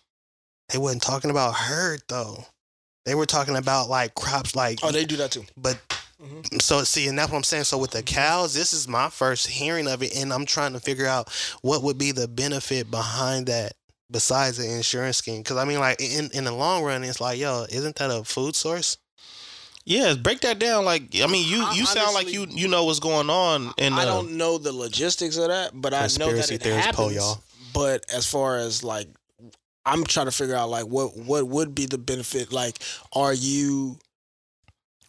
[0.69, 2.45] they wasn't talking about herd though.
[3.05, 5.45] They were talking about like crops, like Oh, they do that too.
[5.57, 5.77] but
[6.23, 6.61] Mhm.
[6.61, 7.65] so see, and that's what I'm saying.
[7.65, 10.79] So with the cows, this is my first hearing of it, and I'm trying to
[10.79, 11.29] figure out
[11.61, 13.73] what would be the benefit behind that
[14.09, 15.41] besides the insurance scheme.
[15.43, 18.23] Because I mean, like in in the long run, it's like, yo, isn't that a
[18.23, 18.97] food source?
[19.85, 20.85] yeah, break that down.
[20.85, 23.73] Like I mean, you I- you sound like you you know what's going on.
[23.77, 26.85] And I don't know the logistics of that, but I know that Conspiracy it theorist
[26.85, 26.97] happens.
[26.97, 27.43] poll, y'all.
[27.73, 29.09] But as far as like,
[29.85, 32.51] I'm trying to figure out like what what would be the benefit.
[32.53, 32.79] Like,
[33.13, 33.97] are you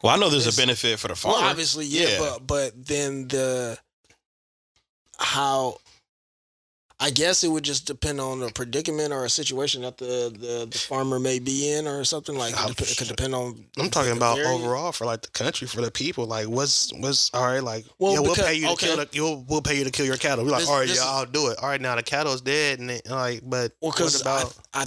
[0.02, 1.37] Well, I know there's a benefit for the well?
[1.37, 2.18] Obviously, yeah, Yeah.
[2.18, 3.78] But but then the
[5.18, 5.78] how.
[7.00, 10.66] I guess it would just depend on a predicament or a situation that the, the,
[10.70, 13.64] the farmer may be in or something like it, dep- it could depend on.
[13.78, 16.26] I'm talking about very- overall for like the country for the people.
[16.26, 17.59] Like, what's what's all right?
[17.62, 18.87] Like, Well, yeah, we'll because- pay you to okay.
[18.87, 18.96] kill.
[18.98, 20.44] The, you'll, we'll pay you to kill your cattle.
[20.44, 21.59] We're like, This- all right, this yeah, I'll do it.
[21.61, 24.44] All right, now the cattle's dead, and it, like, but Well, what because I.
[24.72, 24.87] I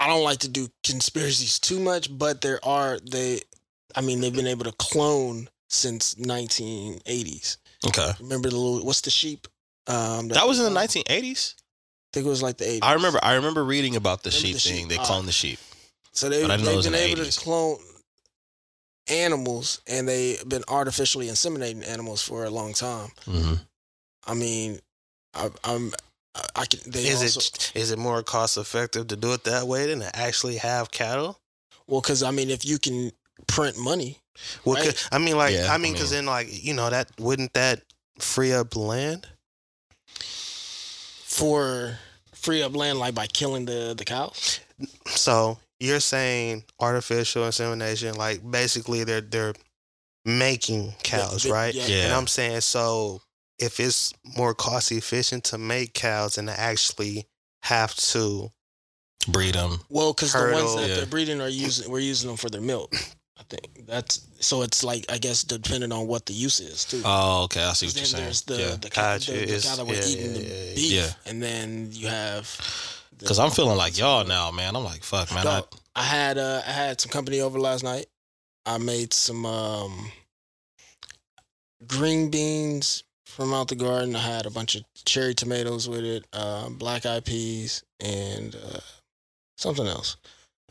[0.00, 3.40] I don't like to do conspiracies too much, but there are they.
[3.94, 7.58] I mean, they've been able to clone since 1980s.
[7.86, 9.46] okay, Remember the little what's the sheep?
[9.86, 11.54] Um, that was in the 1980s.
[11.56, 11.60] I
[12.12, 12.78] think it was like the 80s.
[12.82, 13.18] I remember.
[13.22, 14.78] I remember reading about the Remember sheep the thing.
[14.82, 14.88] sheep?
[14.88, 15.58] They Uh, cloned the sheep.
[16.12, 17.34] So they, But I didn't know it they've been the able 80s.
[17.34, 17.78] to clone
[19.08, 23.10] animals, and they've been artificially inseminating animals for a long time.
[23.24, 23.54] hmm
[24.26, 24.78] I mean,
[25.34, 25.92] I, I'm.
[26.34, 26.80] I, I can.
[26.90, 30.00] They Is also, it is it more cost effective to do it that way than
[30.00, 31.38] to actually have cattle?
[31.86, 32.00] well?
[32.00, 33.12] Because I mean, if you can
[33.46, 34.18] print money,
[34.64, 34.84] Well, Right.
[34.94, 37.08] 'cause- I mean, like, Yeah, I I mean, because mean- then, like, you know, that
[37.20, 37.82] wouldn't that
[38.18, 39.28] free up land?
[41.34, 41.98] For
[42.32, 44.60] free up land like by killing the the cows.
[45.06, 49.54] So you're saying artificial insemination, like basically they're they're
[50.24, 51.74] making cows, Yeah, right?
[51.74, 51.86] yeah.
[51.86, 52.04] Yeah.
[52.04, 53.20] And I'm saying so
[53.58, 57.26] if it's more cost efficient to make cows than to actually
[57.62, 58.50] have to
[59.26, 59.80] Breed them.
[59.88, 60.96] Well, because the ones that Yeah.
[60.96, 62.94] they're breeding are using, we're using them for their milk.
[63.50, 64.62] I think that's so.
[64.62, 67.02] It's like I guess depending on what the use is too.
[67.04, 67.62] Oh, okay.
[67.62, 68.24] I see what you're then saying.
[68.24, 68.76] there's the yeah.
[68.76, 71.10] the, cow, the, the It's- cow that was yeah, eating yeah, the beef, yeah.
[71.26, 72.48] and then you have.
[73.18, 74.74] Because I'm feeling like y'all now, man.
[74.74, 75.46] I'm like, fuck, man.
[75.46, 75.62] I,
[75.94, 78.06] I had uh, I had some company over last night.
[78.66, 80.10] I made some um,
[81.86, 84.16] green beans from out the garden.
[84.16, 88.78] I had a bunch of cherry tomatoes with it, uh, black eyed peas, and uh,
[89.56, 90.16] something else.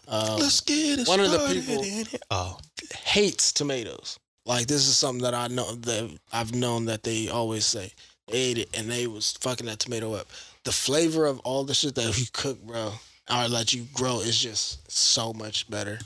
[0.08, 2.08] Um, Let's get it one of the people- in.
[2.32, 2.58] Oh,
[3.04, 4.20] hates tomatoes.
[4.46, 7.92] Like this is something that I know that I've known that they always say
[8.28, 10.28] they ate it and they was fucking that tomato up.
[10.66, 12.94] The flavor of all the shit that we cook, bro,
[13.34, 16.00] or let you grow is just so much better.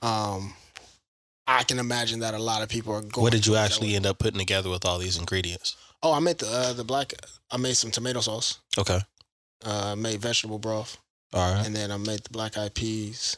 [0.00, 0.54] Um,
[1.46, 3.22] I can imagine that a lot of people are going.
[3.22, 5.76] what did you actually end up putting together with all these ingredients?
[6.02, 7.12] Oh, I made the uh, the black.
[7.50, 8.60] I made some tomato sauce.
[8.78, 9.00] Okay.
[9.64, 10.98] Uh, I made vegetable broth,
[11.34, 11.66] All right.
[11.66, 13.36] and then I made the black eyed peas.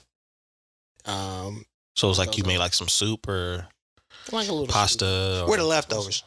[1.07, 1.65] Um,
[1.97, 3.67] So it's like you made like some soup or
[4.33, 5.43] like a little pasta.
[5.45, 6.23] Or, where the leftovers.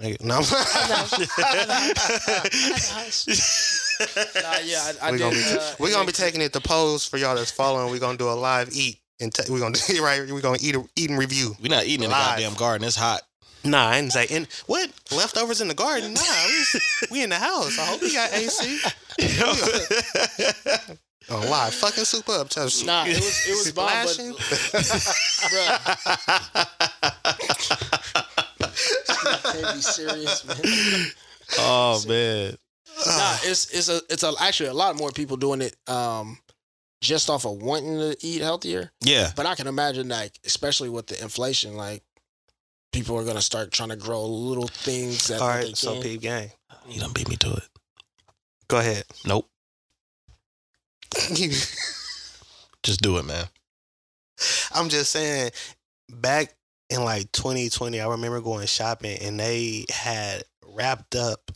[0.00, 0.40] Nigga, No,
[4.42, 5.24] Nah, yeah, I, I we're did.
[5.24, 7.92] gonna be uh, we're gonna be taking it to pose for y'all that's following.
[7.92, 10.28] We're gonna do a live eat and ta- we're gonna do right.
[10.28, 11.54] We're gonna eat a, eat and review.
[11.62, 12.84] We're not eating in the goddamn garden.
[12.86, 13.22] It's hot.
[13.62, 16.14] Nah, I didn't say in what leftovers in the garden.
[16.14, 16.64] Nah, we,
[17.12, 17.78] we in the house.
[17.78, 18.80] I hope we got AC.
[21.30, 22.50] Oh, live fucking soup up.
[22.50, 24.32] Just Nah, it was it was bomb, splashing.
[24.32, 24.40] but
[25.50, 25.80] bruh,
[29.52, 31.06] Can't be serious, man.
[31.58, 32.56] oh man.
[33.06, 36.38] Nah, it's it's a it's a, actually a lot more people doing it um
[37.00, 38.90] just off of wanting to eat healthier.
[39.00, 39.30] Yeah.
[39.36, 42.02] But I can imagine like especially with the inflation, like
[42.92, 46.20] people are gonna start trying to grow little things that All they right, so peep
[46.22, 46.50] gang.
[46.88, 47.64] You done beat me to it.
[48.68, 49.04] Go ahead.
[49.26, 49.48] Nope.
[52.82, 53.46] Just do it, man.
[54.74, 55.52] I'm just saying,
[56.10, 56.54] back
[56.90, 61.50] in like 2020, I remember going shopping and they had wrapped up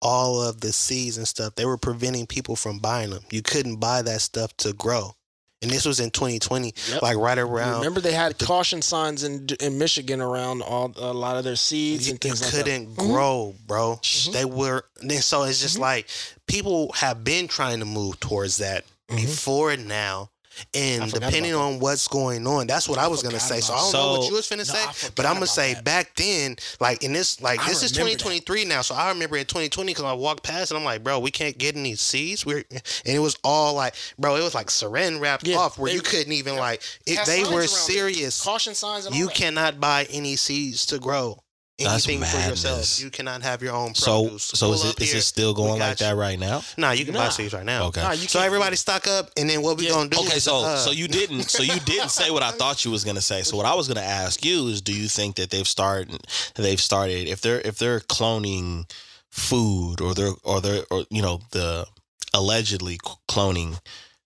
[0.00, 1.54] all of the seeds and stuff.
[1.54, 3.24] They were preventing people from buying them.
[3.30, 5.16] You couldn't buy that stuff to grow.
[5.64, 7.00] And this was in 2020, Yep.
[7.02, 7.78] like right around.
[7.78, 12.08] Remember they had caution signs in in Michigan around all a lot of their seeds
[12.08, 12.64] and things like that.
[12.64, 12.96] couldn't Mhm.
[12.96, 13.98] grow, bro.
[14.02, 14.32] Mhm.
[14.34, 15.80] They were, and so it's just Mhm.
[15.80, 16.08] like
[16.46, 19.16] people have been trying to move towards that Mhm.
[19.16, 20.30] before now.
[20.74, 23.60] I And depending on what's going on, that's what I, I was gonna say.
[23.60, 25.84] So I don't know what you was finna No, say, but I'm gonna say that.
[25.84, 28.18] back then, like in this, like I this is remember that.
[28.20, 28.82] 2023 now.
[28.82, 31.56] So I remember in 2020 because I walked past and I'm like, bro, we can't
[31.58, 32.44] get any seeds.
[32.46, 35.90] We're and it was all like, bro, it was like saran wrapped Yeah, off where
[35.90, 36.82] they- you couldn't even like.
[37.06, 37.68] It, they were around it.
[37.68, 38.42] serious.
[38.42, 39.34] Caution signs and all You that.
[39.34, 41.43] cannot buy any seeds to grow That's
[41.78, 42.62] anything for yourself.
[42.76, 43.02] madness.
[43.02, 44.44] You cannot have your own So produce.
[44.44, 45.18] so is Pull it is here.
[45.18, 46.06] it still going like you.
[46.06, 46.62] that right now?
[46.76, 47.86] Nah, you can buy seeds right now.
[47.86, 48.00] Okay.
[48.02, 49.92] Nah, So everybody stock up, and then what we Yeah.
[49.92, 50.18] gonna do?
[50.20, 52.90] Okay, is, so uh, so you didn't so you didn't say what I thought you
[52.90, 53.42] was gonna say.
[53.42, 56.16] So what I was gonna ask you is, do you think that they've started
[56.54, 58.88] they've started if they're if they're cloning
[59.30, 61.86] food or they're or they're or you know the
[62.32, 63.78] allegedly cloning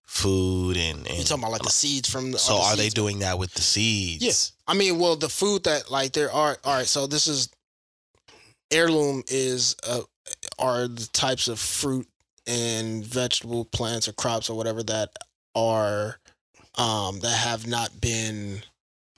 [0.05, 2.75] food and and You talking about like the seeds from the so all the are
[2.75, 4.23] they doing that with the seeds?
[4.23, 4.51] Yes.
[4.69, 6.57] I mean, well, the food that like there are.
[6.63, 7.49] All right, so this is
[8.71, 10.01] heirloom is uh,
[10.59, 12.07] are the types of fruit
[12.45, 15.09] and vegetable plants or crops or whatever that
[15.55, 16.19] are
[16.77, 18.61] um that have not been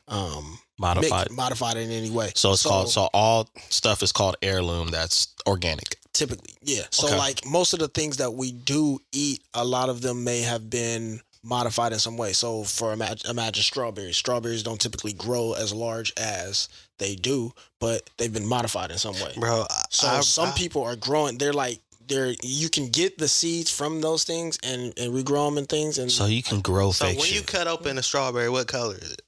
[0.07, 1.11] um modified.
[1.25, 2.31] mixed- modified in any way.
[2.35, 4.87] so it's called so all stuff is called heirloom.
[4.89, 5.97] That's organic.
[6.13, 7.17] typically yeah so Okay.
[7.17, 10.69] like most of the things that we do eat a lot of them may have
[10.69, 15.73] been modified in some way so for imagine, imagine strawberries strawberries don't typically grow as
[15.73, 19.65] large as they do but they've been modified in some way bro.
[19.89, 23.71] So I- some I- people are growing they're like they're you can get the seeds
[23.71, 27.05] from those things and and regrow them and things and So you can grow So
[27.05, 29.21] fake when you cut open a strawberry, what color is it?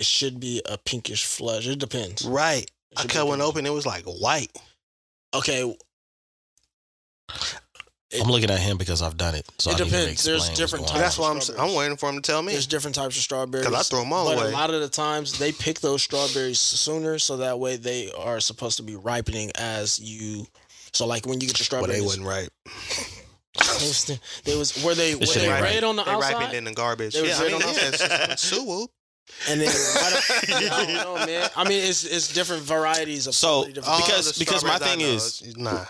[0.00, 1.66] it should be a pinkish flush.
[1.68, 2.64] it depends Right.
[2.90, 3.64] It I cut one open.
[3.64, 4.50] It was like white.
[5.34, 5.74] okay
[8.22, 9.46] I'm looking at him because I've done it.
[9.58, 10.24] So It I need to depends.
[10.24, 11.40] There's explain what's different going types That's why I'm.
[11.40, 11.70] strawberries.
[11.72, 12.52] I'm waiting for him to tell me.
[12.52, 13.66] There's different types of strawberries.
[13.66, 14.48] Because I throw them all but away.
[14.50, 18.40] a lot of the times they pick those strawberries sooner, so that way they are
[18.40, 20.46] supposed to be ripening as you.
[20.92, 22.02] So like when you get your strawberries.
[22.02, 23.10] But they strawberries, wasn't right.
[24.44, 25.84] they was, were they were they ain't red right.
[25.84, 26.34] on the They outside?
[26.34, 27.14] ripened in the garbage.
[27.14, 28.88] They was Yeah, I red mean, on the yeah, it's- it's
[29.48, 31.50] and then right on, I don't know, man.
[31.56, 35.00] I mean, it's it's different varieties of So, totally different All Because- because my thing
[35.00, 35.84] is- nah.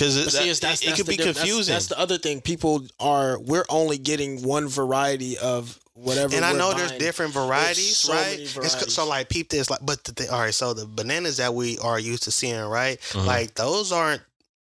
[0.00, 1.72] Because But see, it's, that's, it, that's could be diff- confusing.
[1.74, 2.40] That's, the other thing.
[2.40, 6.34] People are we're only getting one variety of whatever.
[6.34, 8.30] And I we're know there's different varieties, so right?
[8.30, 8.94] many It's varieties.
[8.94, 10.54] so like peep this, like, but the, thing- all right.
[10.54, 12.98] So the bananas that we are used to seeing, right?
[13.10, 13.26] Mhm.
[13.26, 14.22] Like those aren't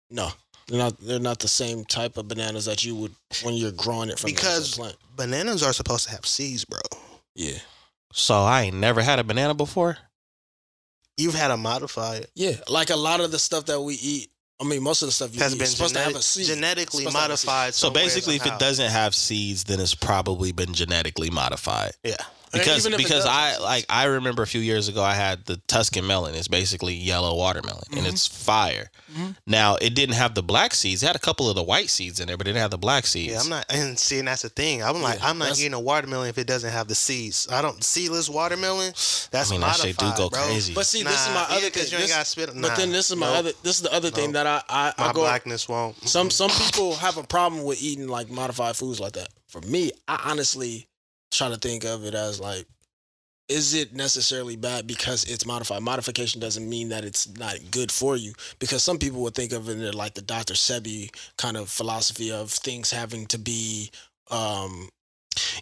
[0.10, 0.30] No,
[0.68, 0.98] they're not.
[1.00, 4.32] They're not the same type of bananas that you would when you're growing it from
[4.32, 4.96] Because- the plant.
[5.16, 6.80] bananas are supposed to have seeds, bro.
[7.36, 7.60] Yeah,
[8.12, 9.98] so I ain't never had a banana before.
[11.18, 12.28] You've had a modified.
[12.36, 12.54] yeah.
[12.68, 14.30] Like a lot of the stuff that we eat.
[14.60, 16.22] I mean, most of the stuff you Has eat been is supposed to have a
[16.22, 16.48] seed.
[16.48, 17.48] genetically Supposed to have a seed.
[17.48, 17.74] modified.
[17.76, 21.92] So basically, if it doesn't have seeds, then it's probably been genetically modified.
[22.04, 22.16] yeah.
[22.54, 25.46] And Because even if because I like I remember a few years ago I had
[25.46, 26.34] the Tuscan melon.
[26.34, 28.10] It's basically yellow watermelon and Mhm.
[28.10, 28.90] it's fire.
[29.14, 29.36] Mhm.
[29.46, 31.04] Now it didn't have the black seeds.
[31.04, 32.78] It had a couple of the white seeds in there, but it didn't have the
[32.78, 33.34] black seeds.
[33.34, 34.82] Yeah, I'm not, and see, and that's the thing.
[34.82, 37.48] I'm like, Yeah, I'm not eating a watermelon if it doesn't have the seeds.
[37.52, 38.94] I don't seedless watermelon.
[39.32, 40.46] That's I mean that shit do modified, go bro.
[40.48, 40.74] crazy.
[40.74, 41.92] But see, this is my yeah, other 'cause thing.
[41.92, 42.50] you ain't This- got spit.
[42.62, 43.36] but then this is my nope.
[43.40, 43.52] other.
[43.64, 45.22] This is the other thing that I I, My go.
[45.22, 46.08] blackness won't.
[46.08, 49.28] Some some people have a problem with eating like modified foods like that.
[49.48, 50.88] For me, I honestly
[51.32, 52.66] try to think of it as like,
[53.50, 55.82] is it necessarily bad because it's modified?
[55.82, 58.34] Modification doesn't mean that it's not good for you.
[58.60, 60.54] Because some people would think of it like the Dr.
[60.54, 63.90] Sebi kind of philosophy of things having to be.
[64.30, 64.90] um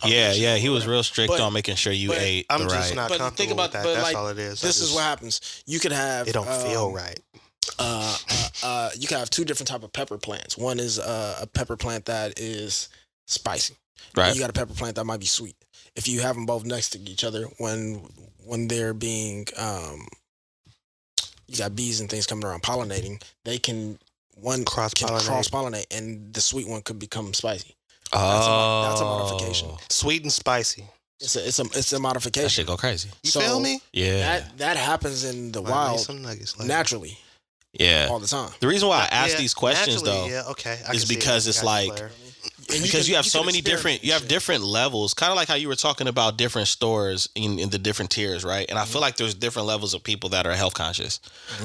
[0.05, 2.69] yeah, yeah, he was real strict But- on making sure you but ate I'm the
[2.69, 2.95] just right.
[2.95, 3.83] not But comfortable think about- with that.
[3.83, 4.63] but, That's like, all it is.
[4.63, 5.41] I This is what happens.
[5.67, 6.27] You could have.
[6.27, 7.19] It don't feel um, right.
[7.77, 10.57] uh, uh, uh, you can have two different type of pepper plants.
[10.57, 12.87] One is uh, a pepper plant that is
[13.27, 13.75] spicy.
[14.15, 14.33] Right.
[14.33, 15.55] You got a pepper plant that might be sweet.
[15.95, 17.95] If you have them both next to each other, when
[18.43, 20.07] when they're being, um,
[21.47, 23.97] you got bees and things coming around pollinating, they can
[24.35, 25.25] one Cross-pollinate.
[25.25, 27.75] cross pollinate, and the sweet one could become spicy.
[28.13, 29.71] oh, a- that's a modification.
[29.89, 30.85] Sweet and spicy.
[31.21, 32.49] It's a it's a it's a That modification.
[32.49, 33.09] shit go crazy.
[33.23, 33.81] You So, feel me?
[33.93, 36.67] Yeah, That that happens in the Might wild some nuggets later.
[36.67, 37.17] naturally
[37.73, 38.07] yeah.
[38.11, 38.51] all the time.
[38.59, 41.13] The reason why I ask Yeah, these questions though yeah, okay, I is can see
[41.13, 41.17] it.
[41.19, 42.11] because it's Got you, like- player.
[42.73, 44.29] And because can- you have so many different you have shit.
[44.29, 47.77] different levels kind of like how you were talking about different stores in, in the
[47.77, 48.91] different tiers right and i Mm-hmm.
[48.91, 51.19] feel like there's different levels of people that are health conscious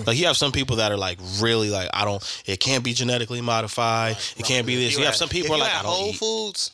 [0.07, 2.93] like you have some people that are like really like i don't it can't be
[2.93, 5.75] genetically modified it can't be this If you have at- some people are you like
[5.75, 6.17] at i don't Whole eat.
[6.17, 6.71] Foods,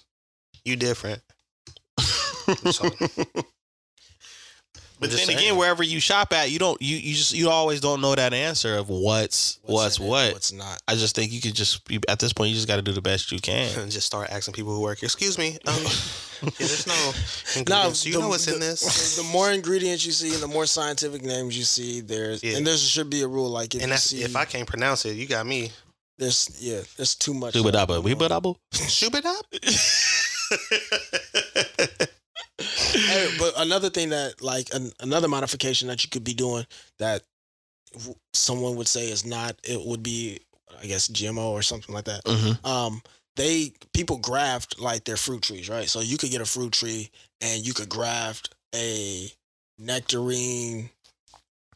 [0.64, 1.22] you different.
[2.70, 2.90] So-
[4.98, 5.38] but then saying.
[5.38, 8.32] again wherever you shop at you don't you you just you always don't know that
[8.32, 10.80] answer of what's what's, in it, what what's not.
[10.88, 12.92] i just think you could just be at this point you just got to do
[12.92, 15.02] the best you can and just start asking people who work.
[15.02, 15.59] Excuse me.
[15.66, 15.74] Um,
[16.42, 16.94] yeah, there's no
[17.56, 18.02] No, ingredients.
[18.02, 19.16] Do you the- know what's in this?
[19.16, 22.56] The more ingredients you see, and the more scientific names you see, there's Yeah.
[22.59, 24.66] and there should be a rule like if And you that's, see if I can't
[24.68, 25.70] pronounce it, you got me.
[26.18, 27.54] there's yeah there's too much.
[27.54, 28.56] Doobadabba, weebadabba.
[28.72, 29.42] Shubidab?
[30.48, 32.06] Hey,
[33.38, 36.66] but another thing that like an, another modification that you could be doing
[36.99, 37.22] that
[37.94, 40.40] w- someone would say is not it would be
[40.83, 42.25] I guess GMO or something like that.
[42.25, 42.64] Mhm.
[42.66, 43.03] Um,
[43.37, 45.88] they people graft like their fruit trees, right?
[45.88, 49.31] So you could get a fruit tree and you could graft a
[49.79, 50.90] nectarine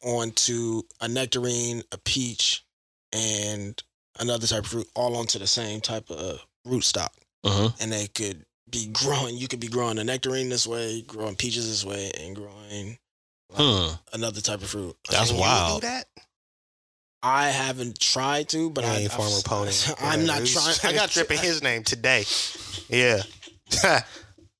[0.02, 2.64] onto a nectarine, a peach,
[3.12, 3.82] and
[4.18, 7.74] another type of fruit all onto the same type of root stock, Mhm.
[7.80, 9.36] and they could be growing.
[9.36, 12.98] You could be growing a nectarine this way, growing peaches this way, and growing
[13.50, 13.94] like, Hmm.
[14.12, 14.96] another type of fruit.
[15.10, 15.80] That's Can you wild.
[15.82, 16.06] do that?
[17.22, 19.72] I haven't tried to, but But I, I ain't I've- farmer pony.
[20.00, 20.76] I'm Yeah, not trying.
[20.84, 22.24] I got stripping I- his name today.
[22.88, 23.22] Yeah.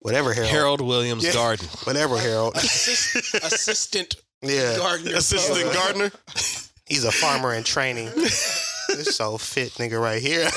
[0.01, 0.51] Whatever, Harold.
[0.51, 1.33] Harold Williams Yeah.
[1.33, 1.68] Garden.
[1.85, 2.57] Whatever, Harold.
[2.57, 4.77] assist, assistant yeah.
[4.79, 5.14] gardener.
[5.16, 5.75] Assistant program.
[5.75, 6.12] gardener.
[6.87, 8.11] He's a farmer in training.
[8.14, 10.49] this so fit nigga right here.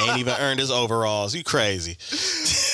[0.00, 1.34] Ain't even earned his overalls.
[1.34, 1.96] You crazy.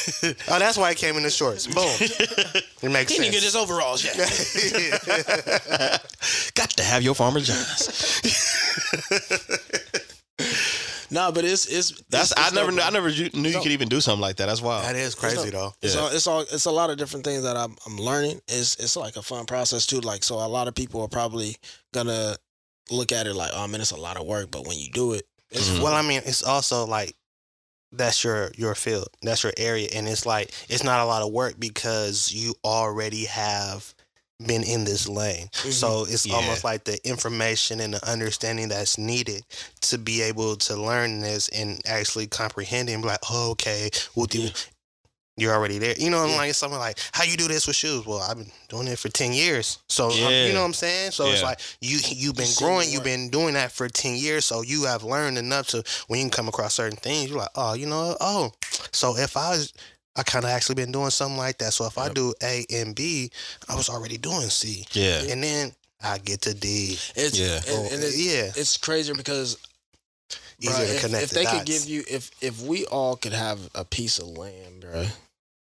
[0.49, 1.67] oh, that's why he came in the shorts.
[1.67, 1.85] Boom.
[2.83, 3.19] It makes He sense.
[3.19, 4.17] didn't get his overalls yet.
[6.55, 8.21] Got to have your Farmer John's.
[11.11, 13.61] no, but it's it's That's it's, I it's never dope, knew, I never knew you
[13.61, 14.47] could even do something like that.
[14.47, 14.85] That's wild.
[14.85, 15.53] that is crazy dope.
[15.53, 15.73] though.
[15.83, 16.01] It's Yeah.
[16.03, 18.41] all, it's all it's a lot of different things that I'm I'm learning.
[18.49, 20.01] It's it's like a fun process too.
[20.01, 21.57] Like so, a lot of people are probably
[21.93, 22.37] gonna
[22.91, 24.51] look at it like, oh man, it's a lot of work.
[24.51, 25.81] But when you do it, it's Mhm.
[25.83, 27.15] Well, I mean, it's also like
[27.93, 31.33] that's your your field, that's your area, and it's like it's not a lot of
[31.33, 33.95] work because you already have
[34.47, 35.47] been in this lane.
[35.53, 35.71] Mm-hmm.
[35.71, 36.37] So it's Yeah.
[36.37, 39.45] almost like the information and the understanding that's needed
[39.83, 43.91] to be able to learn this and actually comprehend it and be like, oh, okay,
[44.15, 44.51] well, Yeah.
[45.37, 45.95] You're already there.
[45.99, 46.37] You know, I'm Yeah.
[46.37, 48.07] like something like, how you do this with shoes?
[48.07, 49.79] Well, I've been doing it for ten years.
[49.89, 50.47] So um, Yeah.
[50.47, 51.11] you know what I'm saying?
[51.13, 54.45] So it's like you you've been growing, you've been doing that for ten years.
[54.47, 57.51] So you have learned enough to when you can come across certain things, you're like,
[57.55, 58.53] oh, you know, oh,
[58.93, 59.73] so if I was.
[60.19, 61.75] I kind of actually been doing something like that.
[61.75, 63.31] So if I do A and B,
[63.69, 65.21] I was already doing C, Yeah.
[65.29, 65.73] and then
[66.03, 66.99] I get to D.
[67.15, 67.61] it's Yeah.
[67.69, 69.59] and, and it's, yeah, it's crazy because
[70.63, 71.59] to if, connect if the they dots.
[71.59, 75.05] could give you if if we all could have a piece of land, bro.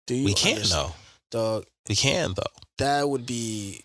[0.07, 0.83] Do you We can understand?
[0.83, 0.95] though.
[1.31, 1.65] dog?
[1.89, 2.43] We can though.
[2.79, 3.85] that would be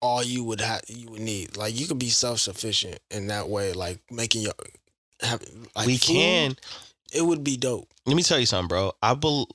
[0.00, 1.56] all you would have you would need.
[1.56, 4.52] Like you could be self sufficient in that way, like making your
[5.22, 5.42] have
[5.76, 6.56] like we food, can.
[7.12, 7.88] It would be dope.
[8.06, 8.92] Let me tell you something, bro.
[9.02, 9.48] I bel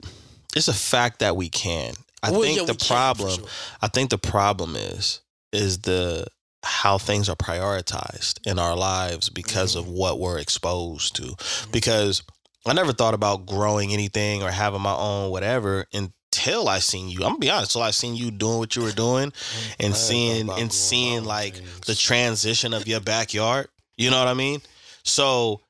[0.55, 1.93] It's a fact that we can.
[2.23, 3.39] I Well, think yeah, the we can, for problem.
[3.39, 3.47] sure.
[3.81, 5.21] I think the problem is
[5.51, 6.27] is the
[6.63, 9.79] how things are prioritized in our lives because Mm-hmm.
[9.79, 11.35] of what we're exposed to.
[11.71, 12.23] Because
[12.67, 17.19] I never thought about growing anything or having my own whatever until I seen you.
[17.19, 19.31] I'm gonna be honest, until I seen you doing what you were doing
[19.79, 21.79] and seeing and seeing like things.
[21.81, 23.67] the transition of your backyard.
[23.97, 24.61] You know what I mean?
[25.03, 25.61] So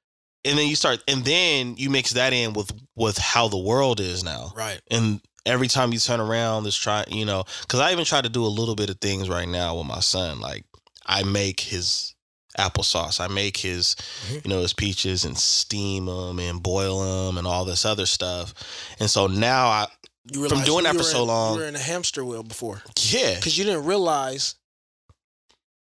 [0.45, 3.99] and then you start and then you mix that in with with how the world
[3.99, 4.79] is now Right.
[4.89, 8.29] and every time you turn around this try you know because i even try to
[8.29, 10.63] do a little bit of things right now with my son like
[11.05, 12.13] i make his
[12.57, 13.95] applesauce i make his
[14.29, 14.43] Mhm.
[14.45, 18.53] you know his peaches and steam them and boil them and all this other stuff
[18.99, 19.87] and so now i
[20.31, 22.43] You From doing that for were so in- long- You were in a hamster wheel
[22.43, 24.55] before yeah because you didn't realize.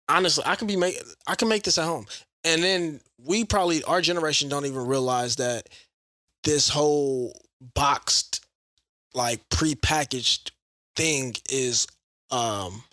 [0.07, 2.05] Honestly, I can be make I can make this at home,
[2.43, 5.69] and then we probably our generation don't even realize that
[6.43, 7.39] this whole
[7.75, 8.43] boxed,
[9.13, 10.49] like prepackaged
[10.95, 11.85] thing is
[12.31, 12.83] um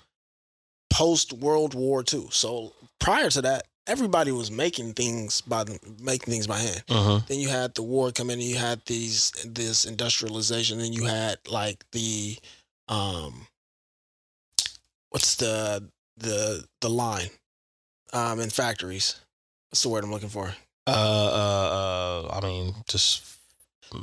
[0.91, 2.29] post World War II.
[2.31, 6.83] So prior to that, everybody was making things by them, making things by hand.
[6.89, 10.79] hmm Then you had the war come in, and you had these this industrialization.
[10.79, 12.37] Then you had like the
[12.89, 13.47] um,
[15.11, 17.31] what's the the the line
[18.13, 19.21] um in factories?
[19.71, 20.55] What's the word I'm looking for?
[20.89, 23.36] uh uh uh i mean just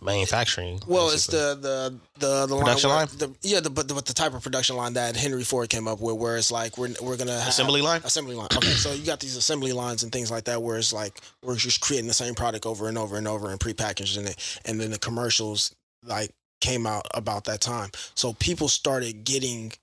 [0.02, 0.82] manufacturing.
[0.88, 3.18] Well, it's the the the the Production line, line?
[3.18, 5.88] The, yeah, the but the, but the type of production line that Henry Ford came
[5.88, 8.02] up with, where it's like we're we're gonna have assembly line.
[8.04, 8.50] assembly line.
[8.56, 11.56] Okay, so you got these assembly lines and things like that, where it's like we're
[11.56, 14.92] just creating the same product over and over and over and prepackaging it, and then
[14.92, 15.76] the commercials
[16.06, 16.32] like
[16.62, 17.90] came out about that time.
[18.16, 19.74] So people started getting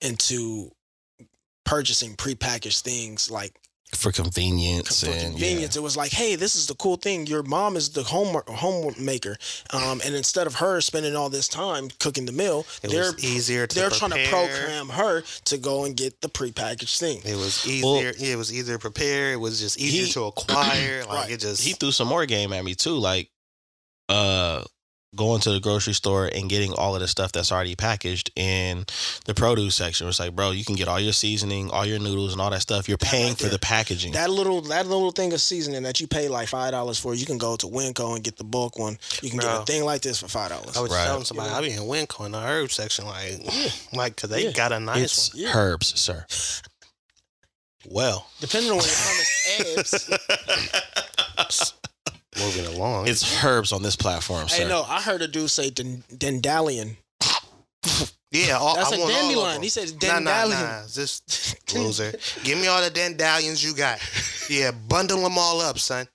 [0.00, 0.70] into
[1.64, 3.52] purchasing prepackaged things like
[3.94, 5.74] for convenience for and convenience.
[5.76, 7.26] It was like, hey, this is the cool thing.
[7.26, 9.36] Your mom is the home homemaker,
[9.72, 13.24] um, and instead of her spending all this time cooking the meal, It they're was
[13.24, 14.08] easier to they're prepare.
[14.08, 17.22] trying to program her to go and get the prepackaged thing.
[17.24, 17.84] It was easier.
[17.86, 19.32] Well- yeah, it was easier to prepare.
[19.32, 21.04] It was just easier He- to acquire.
[21.08, 21.30] Like Right.
[21.32, 21.62] it just.
[21.62, 23.30] he threw some more game at me too, like
[24.10, 24.62] uh
[25.16, 28.84] going to the grocery store and getting all of the stuff that's already packaged in
[29.24, 30.06] the produce section.
[30.06, 32.60] It's like, bro, you can get all your seasoning, all your noodles, and all that
[32.60, 32.88] stuff.
[32.88, 34.12] You're paying right for the packaging.
[34.12, 37.24] That little that little thing of seasoning that you pay like five dollars for, you
[37.24, 38.98] can go to Winco and get the bulk one.
[39.22, 40.76] You can get a thing like this for five dollars.
[40.76, 41.06] I was Right.
[41.06, 44.44] telling somebody I be in Winco in the herb section, like, mm, like, cause they
[44.44, 44.52] Yeah.
[44.52, 45.42] got a nice it's one.
[45.42, 45.52] Yeah.
[45.56, 46.26] herbs, sir.
[47.90, 50.10] Well, Depending on where your mom is,
[52.38, 53.08] moving along.
[53.08, 54.62] It's herbs on this platform, sir.
[54.64, 56.96] Hey, no, I heard a dude say den- dendalion.
[58.30, 59.54] yeah, all, That's I a want all of dandelion.
[59.54, 59.62] them.
[59.62, 60.62] He said Nah, nah, dandelion.
[60.62, 60.82] nah.
[60.88, 62.12] Just loser.
[62.44, 63.98] Give me all the dandelions you got.
[64.50, 66.06] Yeah, bundle them all up, son.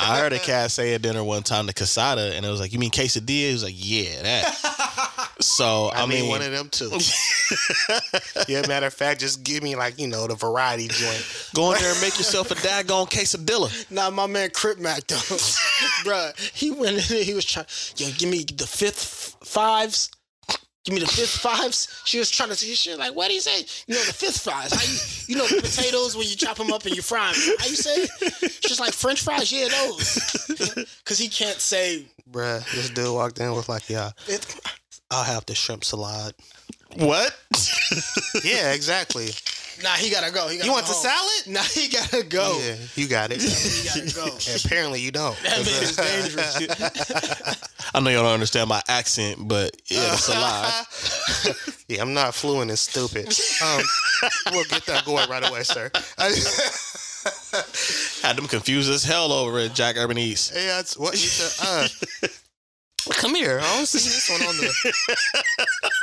[0.00, 2.72] I heard a cat say at dinner one time the casada, and it was like,
[2.72, 4.56] "You mean quesadilla?" He was like, "Yeah, that."
[5.40, 6.90] So I, I, mean, mean, one of them too.
[8.48, 11.50] yeah, matter of fact, just give me like you know the variety joint.
[11.54, 13.90] go in there and make yourself a daggone quesadilla.
[13.90, 15.16] Nah, my man Crip Mac though,
[16.04, 16.38] bruh.
[16.54, 17.66] He went in there, he was trying.
[17.96, 20.10] Yo, give me the fifth fives.
[20.84, 22.02] Give me the fifth fives.
[22.06, 23.66] She was trying to say shit like, what do you say?
[23.86, 24.72] You know the fifth fives.
[24.72, 27.56] How you, you know the potatoes when you chop them up and you fry them.
[27.58, 28.06] How you say?
[28.62, 29.52] Just like French fries.
[29.52, 30.46] Yeah, those.
[31.04, 32.06] Because he can't say.
[32.30, 34.60] Bruh, this dude walked in with like, yeah, Fifth.
[35.10, 36.34] I'll have the shrimp salad.
[36.96, 37.36] What?
[38.44, 39.30] Yeah, exactly.
[39.82, 40.46] Nah, he gotta go.
[40.48, 41.10] He gotta You want go the home.
[41.10, 41.46] salad?
[41.48, 42.60] Nah, he gotta go.
[42.62, 43.42] Yeah, you got it.
[43.42, 44.24] He gotta go.
[44.52, 45.36] And apparently you don't.
[45.42, 47.90] That man is dangerous.
[47.94, 50.82] I know y'all don't understand my accent, but yeah, it's a lie.
[51.88, 53.26] yeah, I'm not fluent and stupid.
[53.64, 53.82] Um,
[54.52, 55.90] we'll get that going right away, sir.
[58.22, 60.52] Had them confused as hell over at Jack Urban East.
[60.54, 61.66] yeah, that's what you said.
[61.66, 62.28] Uh,
[63.20, 63.60] come here.
[63.62, 64.92] I don't see this one on the.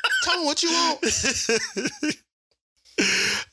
[0.24, 2.16] Tell me what you want.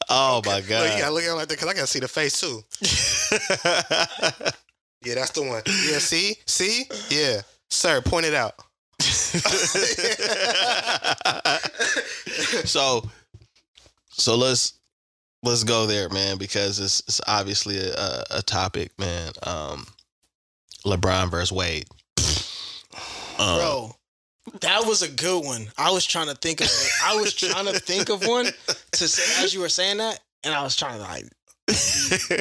[0.09, 2.09] Oh my Look, you gotta look at him like that because I gotta see the
[2.09, 2.63] face too.
[5.05, 5.61] Yeah, that's the one.
[5.67, 8.55] Yeah, see, see, yeah, sir, point it out.
[12.65, 13.07] so,
[14.09, 14.79] so let's
[15.43, 19.33] let's go there, man, because it's it's obviously a, a topic, man.
[19.43, 19.87] Um,
[20.87, 21.87] LeBron versus Wade,
[23.39, 23.97] Um, Bro,
[24.61, 25.67] that was a good one.
[25.79, 26.69] I was trying to think of
[27.03, 28.47] I was trying to think of one
[28.93, 31.25] to say as you were saying that, and I was trying to like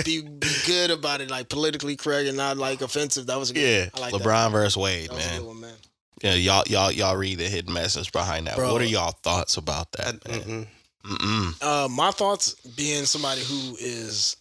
[0.06, 3.28] be, be good about it, like politically correct and not like offensive.
[3.28, 5.40] That was a good yeah, I like LeBron versus Wade, that was a man.
[5.40, 5.74] good one, man.
[6.22, 8.56] Yeah, y'all y'all y'all read the hidden message behind that.
[8.56, 8.72] Bro.
[8.72, 10.28] What are y'all thoughts about I- that?
[10.28, 10.42] man?
[10.42, 10.68] mm-mm.
[11.06, 11.62] Mm-mm.
[11.62, 14.38] Uh, my thoughts being somebody who is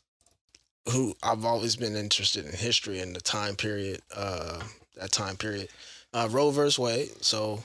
[0.93, 4.61] who I've always been interested in history and the time period, uh,
[4.97, 5.69] that time period,
[6.13, 7.11] uh, Roe versus Wade.
[7.25, 7.63] So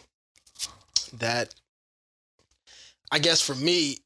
[1.18, 1.54] that,
[3.12, 3.98] I guess for me,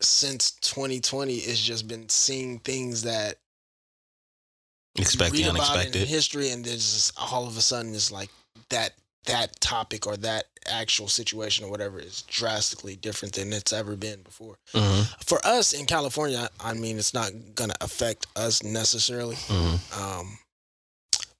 [0.00, 3.36] since 2020, it's just been seeing things that
[4.98, 6.08] Expect the in unexpected.
[6.08, 8.28] history, and there's just all of a sudden it's like
[8.70, 8.92] that
[9.26, 14.22] that topic or that actual situation or whatever is drastically different than it's ever been
[14.22, 14.56] before.
[14.74, 19.36] hmm For us in California, I mean, it's not gonna affect us necessarily.
[19.36, 20.38] hmm Um,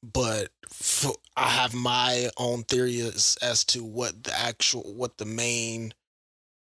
[0.02, 5.92] but for, I have my own theories as to what the actual, what the main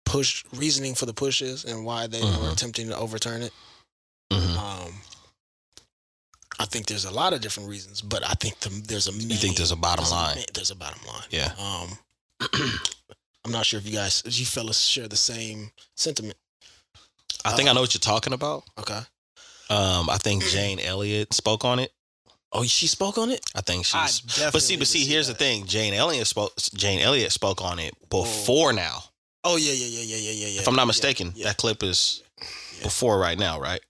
[0.05, 2.51] push reasoning for the push is and why they were Mhm.
[2.53, 3.53] attempting to overturn it.
[4.31, 5.01] hmm Um,
[6.59, 9.29] I think there's a lot of different reasons, but I think the, there's a main,
[9.29, 10.35] You think there's a bottom there's line?
[10.37, 11.23] main- there's a bottom line.
[11.29, 11.53] Yeah.
[11.57, 11.97] Um,
[13.45, 16.37] I'm not sure if you guys, if you fellas share the same sentiment.
[17.45, 18.63] I think I know what you're talking about.
[18.77, 18.99] Okay.
[19.69, 21.93] Um, I think Jane Elliott spoke on it.
[22.51, 23.41] Oh, she spoke on it.
[23.55, 24.21] I think she's.
[24.21, 25.65] definitely But see, but did see, here's the thing.
[25.67, 26.53] Jane Elliott spoke.
[26.73, 29.03] Jane Elliott spoke on it before now.
[29.43, 30.47] Oh yeah, yeah, yeah, yeah, yeah, yeah.
[30.47, 30.61] yeah.
[30.61, 31.45] If I'm not mistaken, yeah.
[31.45, 32.23] that clip is
[32.77, 32.83] Yeah.
[32.83, 33.81] before right now, right?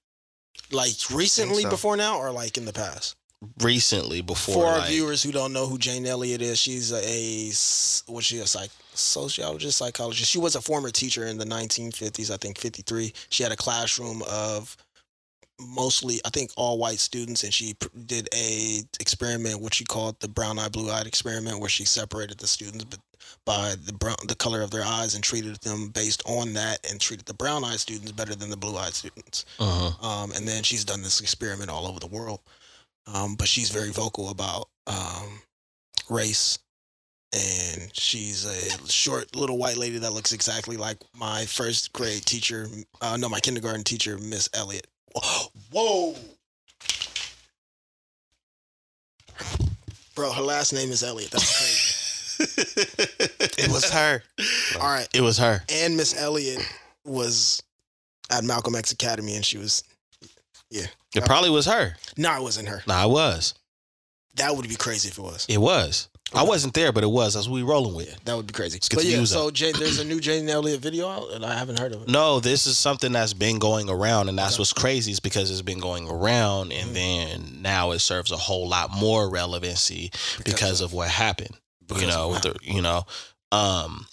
[0.71, 1.69] like recently so.
[1.71, 3.15] before now, or like in the past.
[3.61, 4.53] Recently, before.
[4.55, 8.03] For our like- viewers who don't know who Jane Elliott is, she's a, a s-
[8.07, 10.29] was she a psych sociologist, psychologist?
[10.29, 13.13] She was a former teacher in the 1950s, I think 53.
[13.29, 14.75] She had a classroom of
[15.59, 20.19] mostly I think all white students, and she pr- did a experiment which she called
[20.19, 22.99] the brown eye blue eyed experiment, where she separated the students but
[23.45, 26.99] by the brown the color of their eyes and treated them based on that, and
[26.99, 29.45] treated the brown eyed students better than the blue eyed students.
[29.59, 30.07] Uh-huh.
[30.07, 32.39] Um, and then she's done this experiment all over the world.
[33.13, 35.41] Um, but she's very vocal about um,
[36.09, 36.59] race.
[37.31, 42.67] And she's a short little white lady that looks exactly like my first grade teacher,
[43.01, 44.87] uh, no, my kindergarten teacher, Miss Elliott.
[45.71, 46.15] Whoa.
[50.15, 51.31] Bro, her last name is Elliot.
[51.31, 51.95] That's crazy.
[53.61, 54.23] It was her.
[54.79, 55.07] All right.
[55.13, 55.61] It was her.
[55.69, 56.61] And Miss Elliot
[57.05, 57.61] was
[58.31, 59.83] at Malcolm X Academy and she was,
[60.69, 60.85] yeah.
[61.13, 61.95] It probably was her.
[62.17, 62.81] no, it wasn't her.
[62.87, 63.53] Nah, it was.
[64.39, 65.45] That would be crazy if it was.
[65.47, 66.09] It was.
[66.33, 67.33] I wasn't there, but it was.
[67.33, 68.23] That's what we rolling with.
[68.25, 68.77] That would be crazy.
[68.77, 71.43] get But the yeah, views so Jay, there's a new Jane Elliott video out, and
[71.43, 72.07] I haven't heard of it.
[72.07, 74.61] No, this is something that's been going around, and that's Okay.
[74.61, 76.93] what's crazy is because it's been going around, and Mhm.
[76.93, 80.11] then now it serves a whole lot more relevancy
[80.45, 81.55] because of what happened.
[81.87, 83.03] because you know, with the, you know,
[83.51, 84.07] um,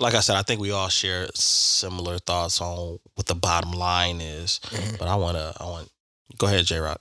[0.00, 4.20] like I said, I think we all share similar thoughts on what the bottom line
[4.20, 4.58] is.
[4.64, 4.98] Mhm.
[4.98, 5.88] But I want to, I want,
[6.36, 7.00] go ahead, J Rock,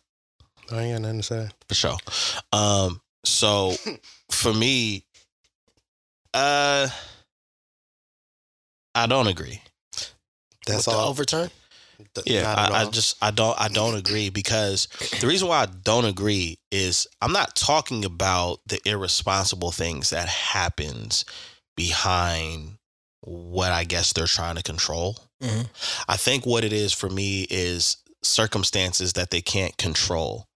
[0.72, 1.49] I ain't got nothing to say.
[1.68, 1.97] for sure.
[2.51, 3.74] Um, so
[4.32, 5.05] for me,
[6.34, 6.88] uh,
[8.93, 9.61] I don't agree.
[10.66, 11.09] That's With the all.
[11.09, 11.49] overturn.
[12.13, 14.88] Th- Yeah, I, I just I don't I don't agree because
[15.22, 20.28] the reason why I don't agree is I'm not talking about the irresponsible things that
[20.28, 21.24] happens
[21.78, 22.78] behind
[23.22, 25.18] what I guess they're trying to control.
[25.41, 25.68] Mhm.
[26.07, 30.47] I think what it is for me is circumstances that they can't control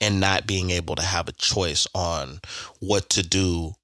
[0.00, 2.40] and not being able to have a choice on
[2.80, 3.74] what to do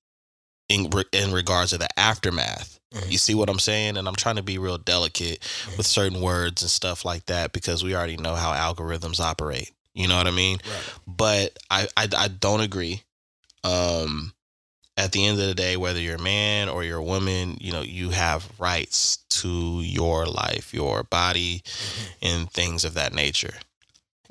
[0.68, 2.78] in re- in regards to the aftermath.
[2.94, 3.10] Mhm.
[3.10, 3.96] You see what I'm saying?
[3.96, 5.42] And I'm trying to be real delicate
[5.76, 9.70] with certain words and stuff like that because we already know how algorithms operate.
[9.94, 10.58] You know what I mean?
[10.64, 10.82] Right.
[11.06, 13.02] But I I, I don't agree.
[13.64, 14.32] Um,
[14.96, 17.70] at the end of the day, whether you're a man or you're a woman, you
[17.72, 21.62] know you have rights to your life, your body,
[22.22, 23.54] and things of that nature.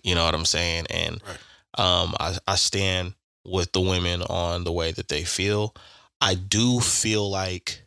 [0.03, 0.87] You know what I'm saying?
[0.89, 1.37] And Right.
[1.77, 3.13] Um, I, I stand
[3.45, 5.75] with the women on the way that they feel.
[6.21, 7.81] I do feel like,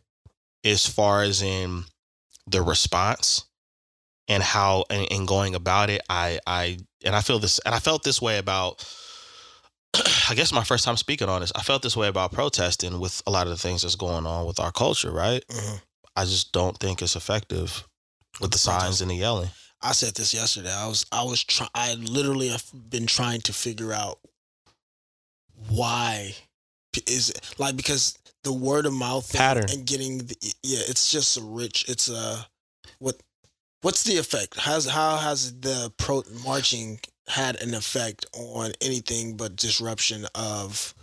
[0.63, 1.83] as far as in
[2.47, 3.45] the response
[4.27, 7.79] and how and, and going about it, I I and I feel this and I
[7.79, 8.83] felt this way about.
[10.29, 13.23] I guess my first time speaking on this, I felt this way about protesting with
[13.25, 15.43] a lot of the things that's going on with our culture, right?
[15.49, 15.81] Mhm.
[16.15, 17.87] I just don't think it's effective
[18.39, 19.49] with the signs and the yelling.
[19.81, 20.73] I said this yesterday.
[20.73, 21.69] I was I was trying.
[21.73, 24.19] I literally have been trying to figure out
[25.69, 26.35] why
[27.07, 29.65] is it like because the word of mouth Pattern.
[29.69, 31.85] and getting the, yeah, it's just a rich.
[31.87, 32.45] It's a
[32.99, 33.15] what
[33.81, 34.59] what's the effect?
[34.59, 40.93] Has how has the pro marching had an effect on anything but disruption of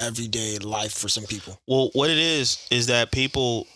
[0.00, 1.60] everyday life for some people?
[1.66, 3.66] Well, what it is is that people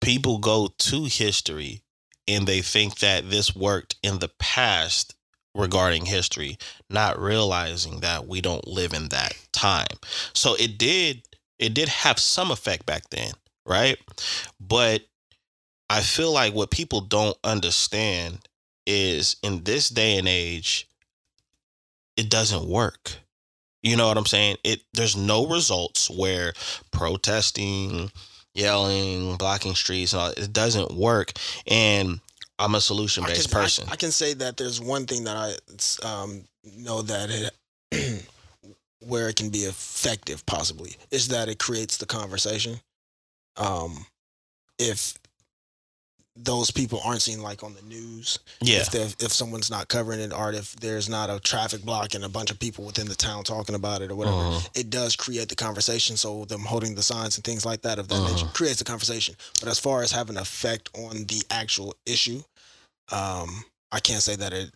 [0.00, 1.82] people go to history
[2.28, 5.14] and they think that this worked in the past
[5.54, 6.58] regarding history,
[6.88, 9.86] not realizing that we don't live in that time.
[10.34, 11.22] So it did
[11.58, 13.32] it did have some effect back then,
[13.66, 13.98] right?
[14.60, 15.02] But
[15.90, 18.40] I feel like what people don't understand
[18.86, 20.86] is in this day and age
[22.16, 23.16] it doesn't work.
[23.82, 24.56] You know what I'm saying?
[24.64, 26.52] It there's no results where
[26.90, 28.10] protesting,
[28.54, 31.32] yelling, blocking streets, and all, it doesn't work.
[31.66, 32.20] And
[32.58, 33.88] I'm a solution based can- I- person.
[33.90, 36.44] I, can say that there's one thing that I um,
[36.76, 37.52] know that
[37.92, 38.26] it,
[39.06, 42.80] where it can be effective, possibly, is that it creates the conversation.
[43.56, 44.06] Um,
[44.78, 45.14] if
[46.40, 50.32] those people aren't seen like on the news, yeah, if if someone's not covering it,
[50.32, 53.42] or if there's not a traffic block and a bunch of people within the town
[53.44, 54.68] talking about it or whatever, Mhm.
[54.74, 56.16] it does create the conversation.
[56.16, 58.54] So them holding the signs and things like that of that nature Mhm.
[58.54, 59.36] creates the conversation.
[59.60, 62.42] But as far as having an effect on the actual issue,
[63.10, 64.72] um, I can't say that it.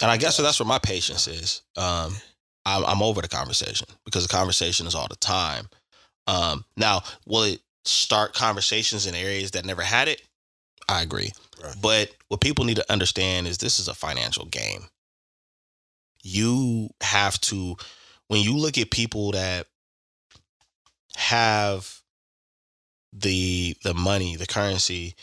[0.00, 1.62] and I guess so that's where my patience is.
[1.76, 2.16] Um,
[2.66, 5.68] I'm, I'm over the conversation because the conversation is all the time.
[6.26, 10.22] Um, now, will it start conversations in areas that never had it?
[10.88, 11.32] I agree.
[11.62, 11.74] Right.
[11.80, 14.84] But what people need to understand is this is a financial game.
[16.22, 17.76] You have to,
[18.28, 19.66] when you look at people that
[21.16, 22.00] have
[23.12, 25.14] the the money, the currency,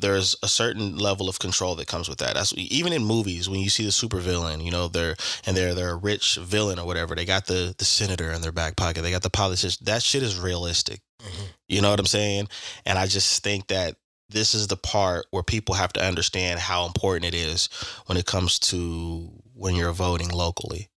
[0.00, 2.34] there's a certain level of control that comes with that.
[2.34, 5.16] That's even in movies when you see the supervillain, you know, they're
[5.46, 7.14] and they're they're a rich villain or whatever.
[7.14, 9.02] They got the the senator in their back pocket.
[9.02, 9.84] They got the politician.
[9.86, 11.00] That shit is realistic.
[11.22, 11.44] Mm-hmm.
[11.68, 12.48] You know what I'm saying?
[12.86, 13.96] And I just think that
[14.30, 17.68] this is the part where people have to understand how important it is
[18.06, 20.88] when it comes to when you're voting locally.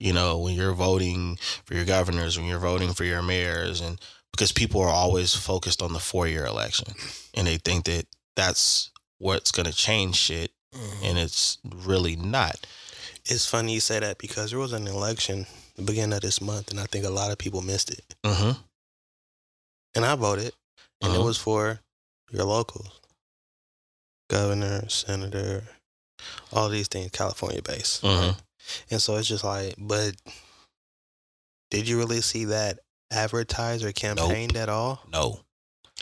[0.00, 4.00] You know, when you're voting for your governors, when you're voting for your mayors, and
[4.30, 6.94] because people are always focused on the four year election
[7.34, 8.06] and they think that
[8.36, 11.02] that's what's going to change shit, Mhm.
[11.02, 12.64] and it's really not.
[13.24, 16.70] It's funny you say that because there was an election the beginning of this month,
[16.70, 18.14] and I think a lot of people missed it.
[18.24, 18.60] Mm-hmm.
[19.94, 20.52] And I voted,
[21.00, 21.24] and it Mhm.
[21.24, 21.80] was for
[22.30, 23.00] your locals,
[24.30, 25.64] governor, senator,
[26.52, 28.02] all these things, California based.
[28.02, 28.36] Mhm.
[28.90, 30.14] And so it's just like, but
[31.70, 35.00] did you really see that advertised or campaigned at all?
[35.12, 35.40] No.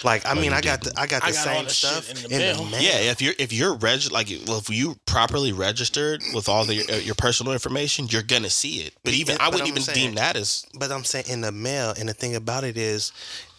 [0.05, 0.93] Like, I mean, I got the.
[0.95, 2.65] I got I the got all same the stuff in in the the, mail.
[2.67, 2.83] mail.
[2.83, 6.85] Yeah, if you're if you're reg like well, if you properly registered with all the
[6.93, 8.93] uh, your personal information, you're gonna see it.
[9.05, 11.41] But even Yeah, I wouldn't I'm even saying- deem that as But I'm saying in
[11.41, 13.11] the mail, and the thing about it is,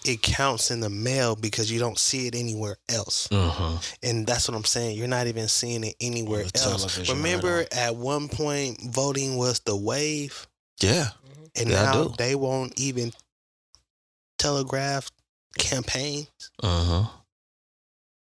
[0.08, 3.28] it counts in the mail because you don't see it anywhere else.
[3.30, 3.78] mm-hmm.
[4.04, 4.98] And that's what I'm saying.
[4.98, 6.52] You're not even seeing it anywhere else.
[6.52, 10.48] television right Remember, at one point, voting was the wave,
[10.82, 11.10] yeah.
[11.56, 13.12] and Yeah, now they won't even
[14.38, 15.10] telegraph
[15.58, 16.28] campaigns
[16.64, 17.08] Mm-hmm.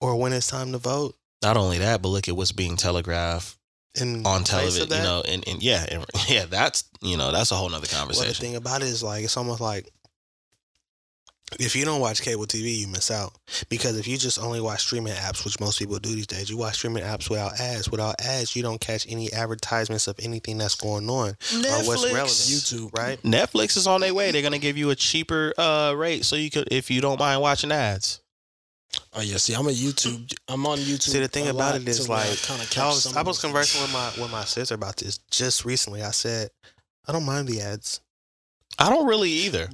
[0.01, 1.15] or when it's time to vote.
[1.43, 3.57] Not only that, but look at what's being telegraphed
[4.01, 4.89] In on television.
[4.91, 8.07] You know, and, and yeah, and, yeah, that's you know that's a whole nother Well,
[8.09, 9.89] the thing about it is like it's almost like
[11.59, 13.33] if you don't watch cable TV, you miss out.
[13.69, 16.59] Because if you just only watch streaming apps, which most people do these days, you
[16.59, 17.91] watch streaming apps without ads.
[17.91, 22.15] Without ads, you don't catch any advertisements of anything that's going on or what's Netflix.
[22.15, 22.29] relevant.
[22.29, 22.99] YouTube.
[22.99, 23.23] right?
[23.23, 24.31] Netflix is on their way.
[24.31, 27.41] They're gonna give you a cheaper uh, rate, so you could if you don't mind
[27.41, 28.21] watching ads.
[29.13, 30.33] Oh yeah, see, I'm a YouTube.
[30.49, 31.03] I'm on YouTube.
[31.03, 33.83] See, the thing about lot it is to like kinda I was I was conversing
[33.83, 36.03] with my with my sister about this just recently.
[36.03, 36.51] I said
[37.07, 38.01] I don't mind the ads.
[38.79, 39.69] I don't really either.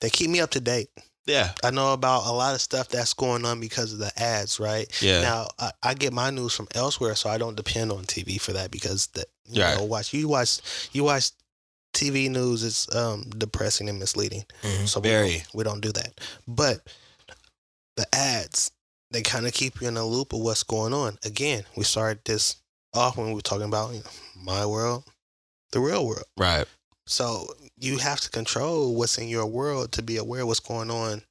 [0.00, 0.88] They keep me up to date.
[1.26, 4.58] Yeah, I know about a lot of stuff that's going on because of the ads,
[4.58, 4.90] right?
[5.02, 8.40] yeah, Now I, I get my news from elsewhere, so I don't depend on TV
[8.40, 9.76] for that because that you Right.
[9.76, 10.60] know watch you watch
[10.92, 11.30] you watch
[11.92, 14.44] TV news is um depressing and misleading.
[14.62, 14.88] Mhm.
[14.88, 16.20] So we don't, we don't do that.
[16.48, 16.80] But
[17.96, 18.70] the ads
[19.12, 21.18] they kind of keep you in a loop of what's going on.
[21.24, 22.56] Again, we started this
[22.94, 25.04] off when we were talking about you know, my world,
[25.72, 26.24] the real world.
[26.36, 26.66] right.
[27.06, 30.90] So you have to control what's in your world to be aware of what's going
[30.90, 31.22] on.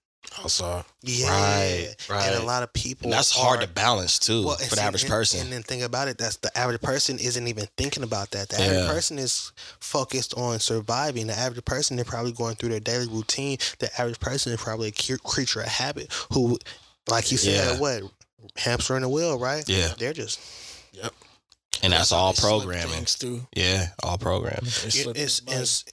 [0.44, 2.28] Also, Yeah, Right, right.
[2.28, 5.04] And a lot of people And that's hard to balance too well, for the average
[5.04, 5.40] and- person.
[5.40, 8.50] And then think about it, that's the average person isn't even thinking about that.
[8.50, 8.64] The Yeah.
[8.66, 11.28] average person is focused on surviving.
[11.28, 13.58] The average person they're probably going through their daily routine.
[13.80, 16.60] The average person is probably a cre- creature of habit who,
[17.08, 17.80] like you said, Yeah.
[17.80, 18.04] what
[18.58, 19.68] hamster in a wheel, right?
[19.68, 19.94] Yeah.
[19.98, 20.40] they're just
[21.84, 22.88] and that's all programming.
[22.90, 23.48] things through.
[23.56, 24.66] Yeah, all programming.
[24.66, 25.86] It- it's, it's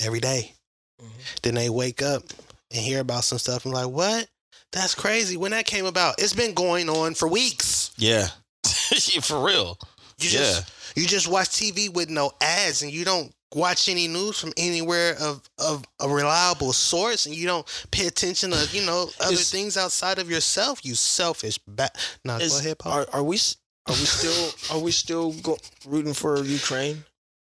[0.00, 0.54] every day.
[1.02, 1.10] Mhm.
[1.42, 2.22] Then they wake up
[2.70, 4.28] and hear about some stuff and like, what?
[4.72, 5.36] That's crazy.
[5.36, 7.90] When that came about, it's been going on for weeks.
[7.96, 8.28] Yeah,
[8.90, 9.78] Yeah, for real.
[10.18, 14.08] You yeah, just you just watch TV with no ads and you don't watch any
[14.08, 18.84] news from anywhere of, of a reliable source and you don't pay attention to, you
[18.84, 22.92] know, other Is- things outside of yourself, you selfish bat nah, go Is- ahead, Paul.
[22.92, 23.56] Are, are we s-
[23.86, 27.04] are we still are we still go, rooting for Ukraine?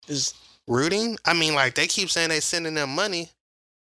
[0.08, 0.34] Is
[0.68, 1.18] Rooting?
[1.24, 3.28] I mean like they keep saying they're sending them money.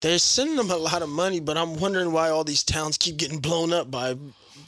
[0.02, 3.16] they're sending them a lot of money, but I'm wondering why all these towns keep
[3.16, 4.16] getting blown up by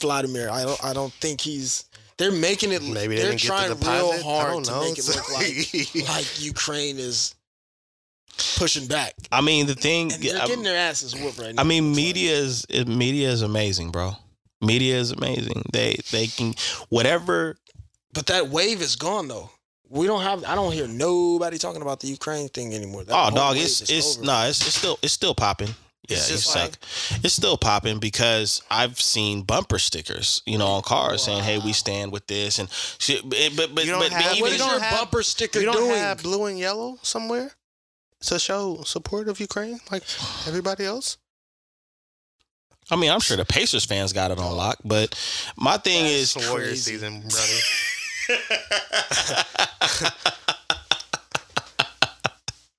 [0.00, 0.48] Vladimir.
[0.50, 1.84] I don't I don't think he's.
[2.18, 2.82] They're making it.
[2.82, 4.80] Maybe they they're trying the real hard to know.
[4.82, 7.34] make it look like like Ukraine is
[8.56, 9.12] pushing back.
[9.32, 10.12] I mean the thing.
[10.12, 11.60] And they're I- getting their asses whooped right now.
[11.60, 14.12] I mean, It's like- media is media is amazing, bro.
[14.62, 15.62] Media is amazing.
[15.72, 16.54] They they can
[16.88, 17.56] whatever.
[18.16, 19.50] But that wave is gone though.
[19.88, 20.42] We don't have.
[20.44, 23.04] I don't hear nobody talking about the Ukraine thing anymore.
[23.04, 24.26] That Oh, dog, it's is it's over.
[24.26, 25.68] no, it's, it's still it's still popping.
[26.08, 26.70] Yeah, It's you just suck.
[27.24, 31.72] It's still popping because I've seen bumper stickers, you know, on cars saying, "Hey, we
[31.72, 33.28] stand with this," and shit.
[33.28, 35.22] But but but, You don't but have- even What you is don't your have- bumper
[35.22, 35.96] sticker You don't doing?
[35.96, 37.52] have blue and yellow somewhere
[38.22, 40.02] to show support of Ukraine like
[40.48, 41.16] everybody else?
[42.90, 45.14] I mean, I'm sure the Pacers fans got it on lock, but
[45.56, 46.92] my thing That's is Warrior crazy.
[46.92, 47.58] season, brother.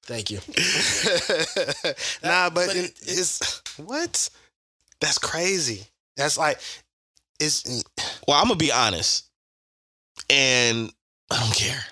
[0.03, 0.37] Thank you.
[2.23, 4.29] nah, but, but it, it- it's what?
[4.99, 5.85] That's crazy.
[6.15, 6.59] That's like
[7.39, 7.83] it's
[8.27, 9.25] Well, I'm gonna be honest,
[10.29, 10.91] and
[11.29, 11.83] I don't care.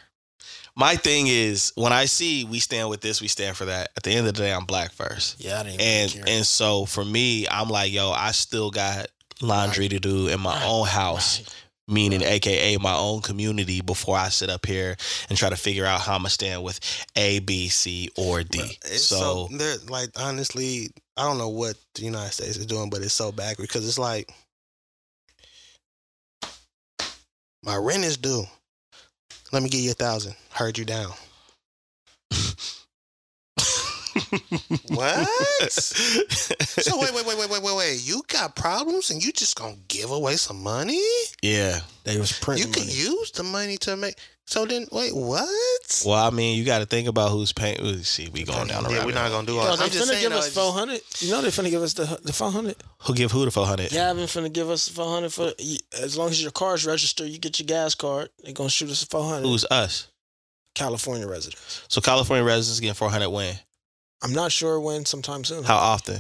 [0.78, 3.92] My thing is when I see we stand with this, we stand for that.
[3.96, 6.24] At the end of the day, I'm black first, Yeah, I didn't and care.
[6.28, 9.08] and so for me, I'm like, yo, I still got
[9.42, 11.56] laundry to do in my Right, own house, right.
[11.88, 13.82] Meaning AKA my own community.
[13.82, 14.96] Before I sit up here
[15.30, 16.80] and try to figure out how I'm gonna stand with
[17.16, 18.78] A, B, C, or D.
[18.84, 23.14] So, so, like honestly, I don't know what the United States is doing, but it's
[23.14, 24.32] so backward because it's like
[27.66, 28.44] My rent is due.
[29.52, 30.36] Let me give you a thousand.
[30.52, 31.12] Heard you down.
[34.90, 35.28] What?
[36.86, 38.02] So wait, wait, wait, wait, wait, wait, wait.
[38.08, 41.02] You got problems and you just gonna give away some money?
[41.42, 41.80] yeah.
[42.04, 42.68] They was printing.
[42.68, 43.18] You printing can money.
[43.20, 44.16] use the money to make.
[44.46, 46.04] So then, wait, what?
[46.06, 47.82] Well, I mean, you got to think about who's paying.
[47.84, 49.64] Ooh, See, we going down the Yeah, rabbit we're not gonna do all.
[49.66, 49.78] Yo, that.
[49.80, 50.22] they I'm just finna saying.
[50.22, 51.02] give us I just- four hundred.
[51.20, 52.76] You know they finna give us the the four hundred.
[53.04, 53.90] Who give who the four hundred?
[53.90, 55.52] Gavin finna give us four hundred for
[56.00, 57.28] as long as your car's registered.
[57.30, 58.30] You get your gas card.
[58.44, 59.48] They gonna shoot us four hundred.
[59.48, 60.08] Who's us?
[60.76, 61.82] California residents?
[61.88, 63.56] So California residents getting four hundred when?
[64.26, 65.06] I'm not sure when.
[65.06, 65.64] Sometime soon.
[65.64, 66.20] How often?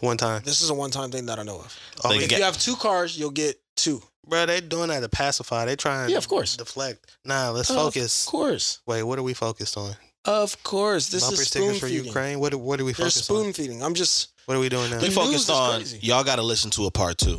[0.00, 0.42] one time.
[0.44, 1.76] This is a one time thing that I know of.
[2.04, 4.00] Oh, They they If get- you have two cars, you'll get two.
[4.26, 5.64] bro, they doing that to pacify.
[5.64, 6.10] They trying.
[6.10, 6.56] Yeah, of course.
[6.56, 7.04] Deflect.
[7.24, 8.26] Nah, let's focus.
[8.26, 9.94] Of course, Wait, what are we focused on?
[10.24, 11.08] of course.
[11.08, 12.04] This Bumper is stickers spoon for feeding.
[12.06, 12.38] Ukraine.
[12.40, 12.54] What?
[12.54, 13.82] What are we They're focused spoon feeding.
[13.82, 14.28] I'm just.
[14.46, 14.98] What are we doing now?
[14.98, 15.98] We news focused on crazy.
[16.02, 17.38] y'all got to listen to a part two.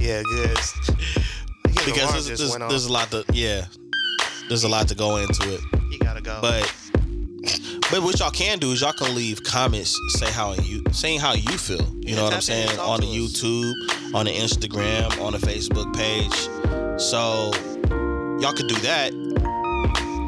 [0.00, 0.56] yeah, good.
[1.84, 3.64] because there's, there's, there's a lot to yeah
[4.48, 6.38] there's a lot to go into it you gotta go.
[6.40, 6.74] but
[7.90, 11.32] but what y'all can do is y'all can leave comments say how you saying how
[11.34, 11.80] you feel.
[12.00, 12.80] You Yeah, know what i'm tap in and saying?
[12.80, 17.00] on the youtube on the instagram on the facebook page.
[17.00, 17.50] So
[18.40, 19.12] y'all could do that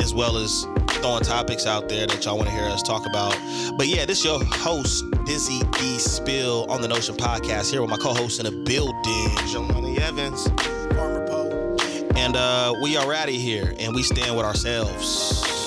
[0.03, 0.67] as well as
[1.03, 3.37] throwing topics out there that y'all want to hear us talk about.
[3.77, 7.97] But yeah this your host dizzy d spill on the notion podcast here with my
[7.99, 9.29] co-host in the building.
[9.51, 10.49] Jelani Evans.
[12.21, 15.60] And uh, we are out of here, and we stand with ourselves.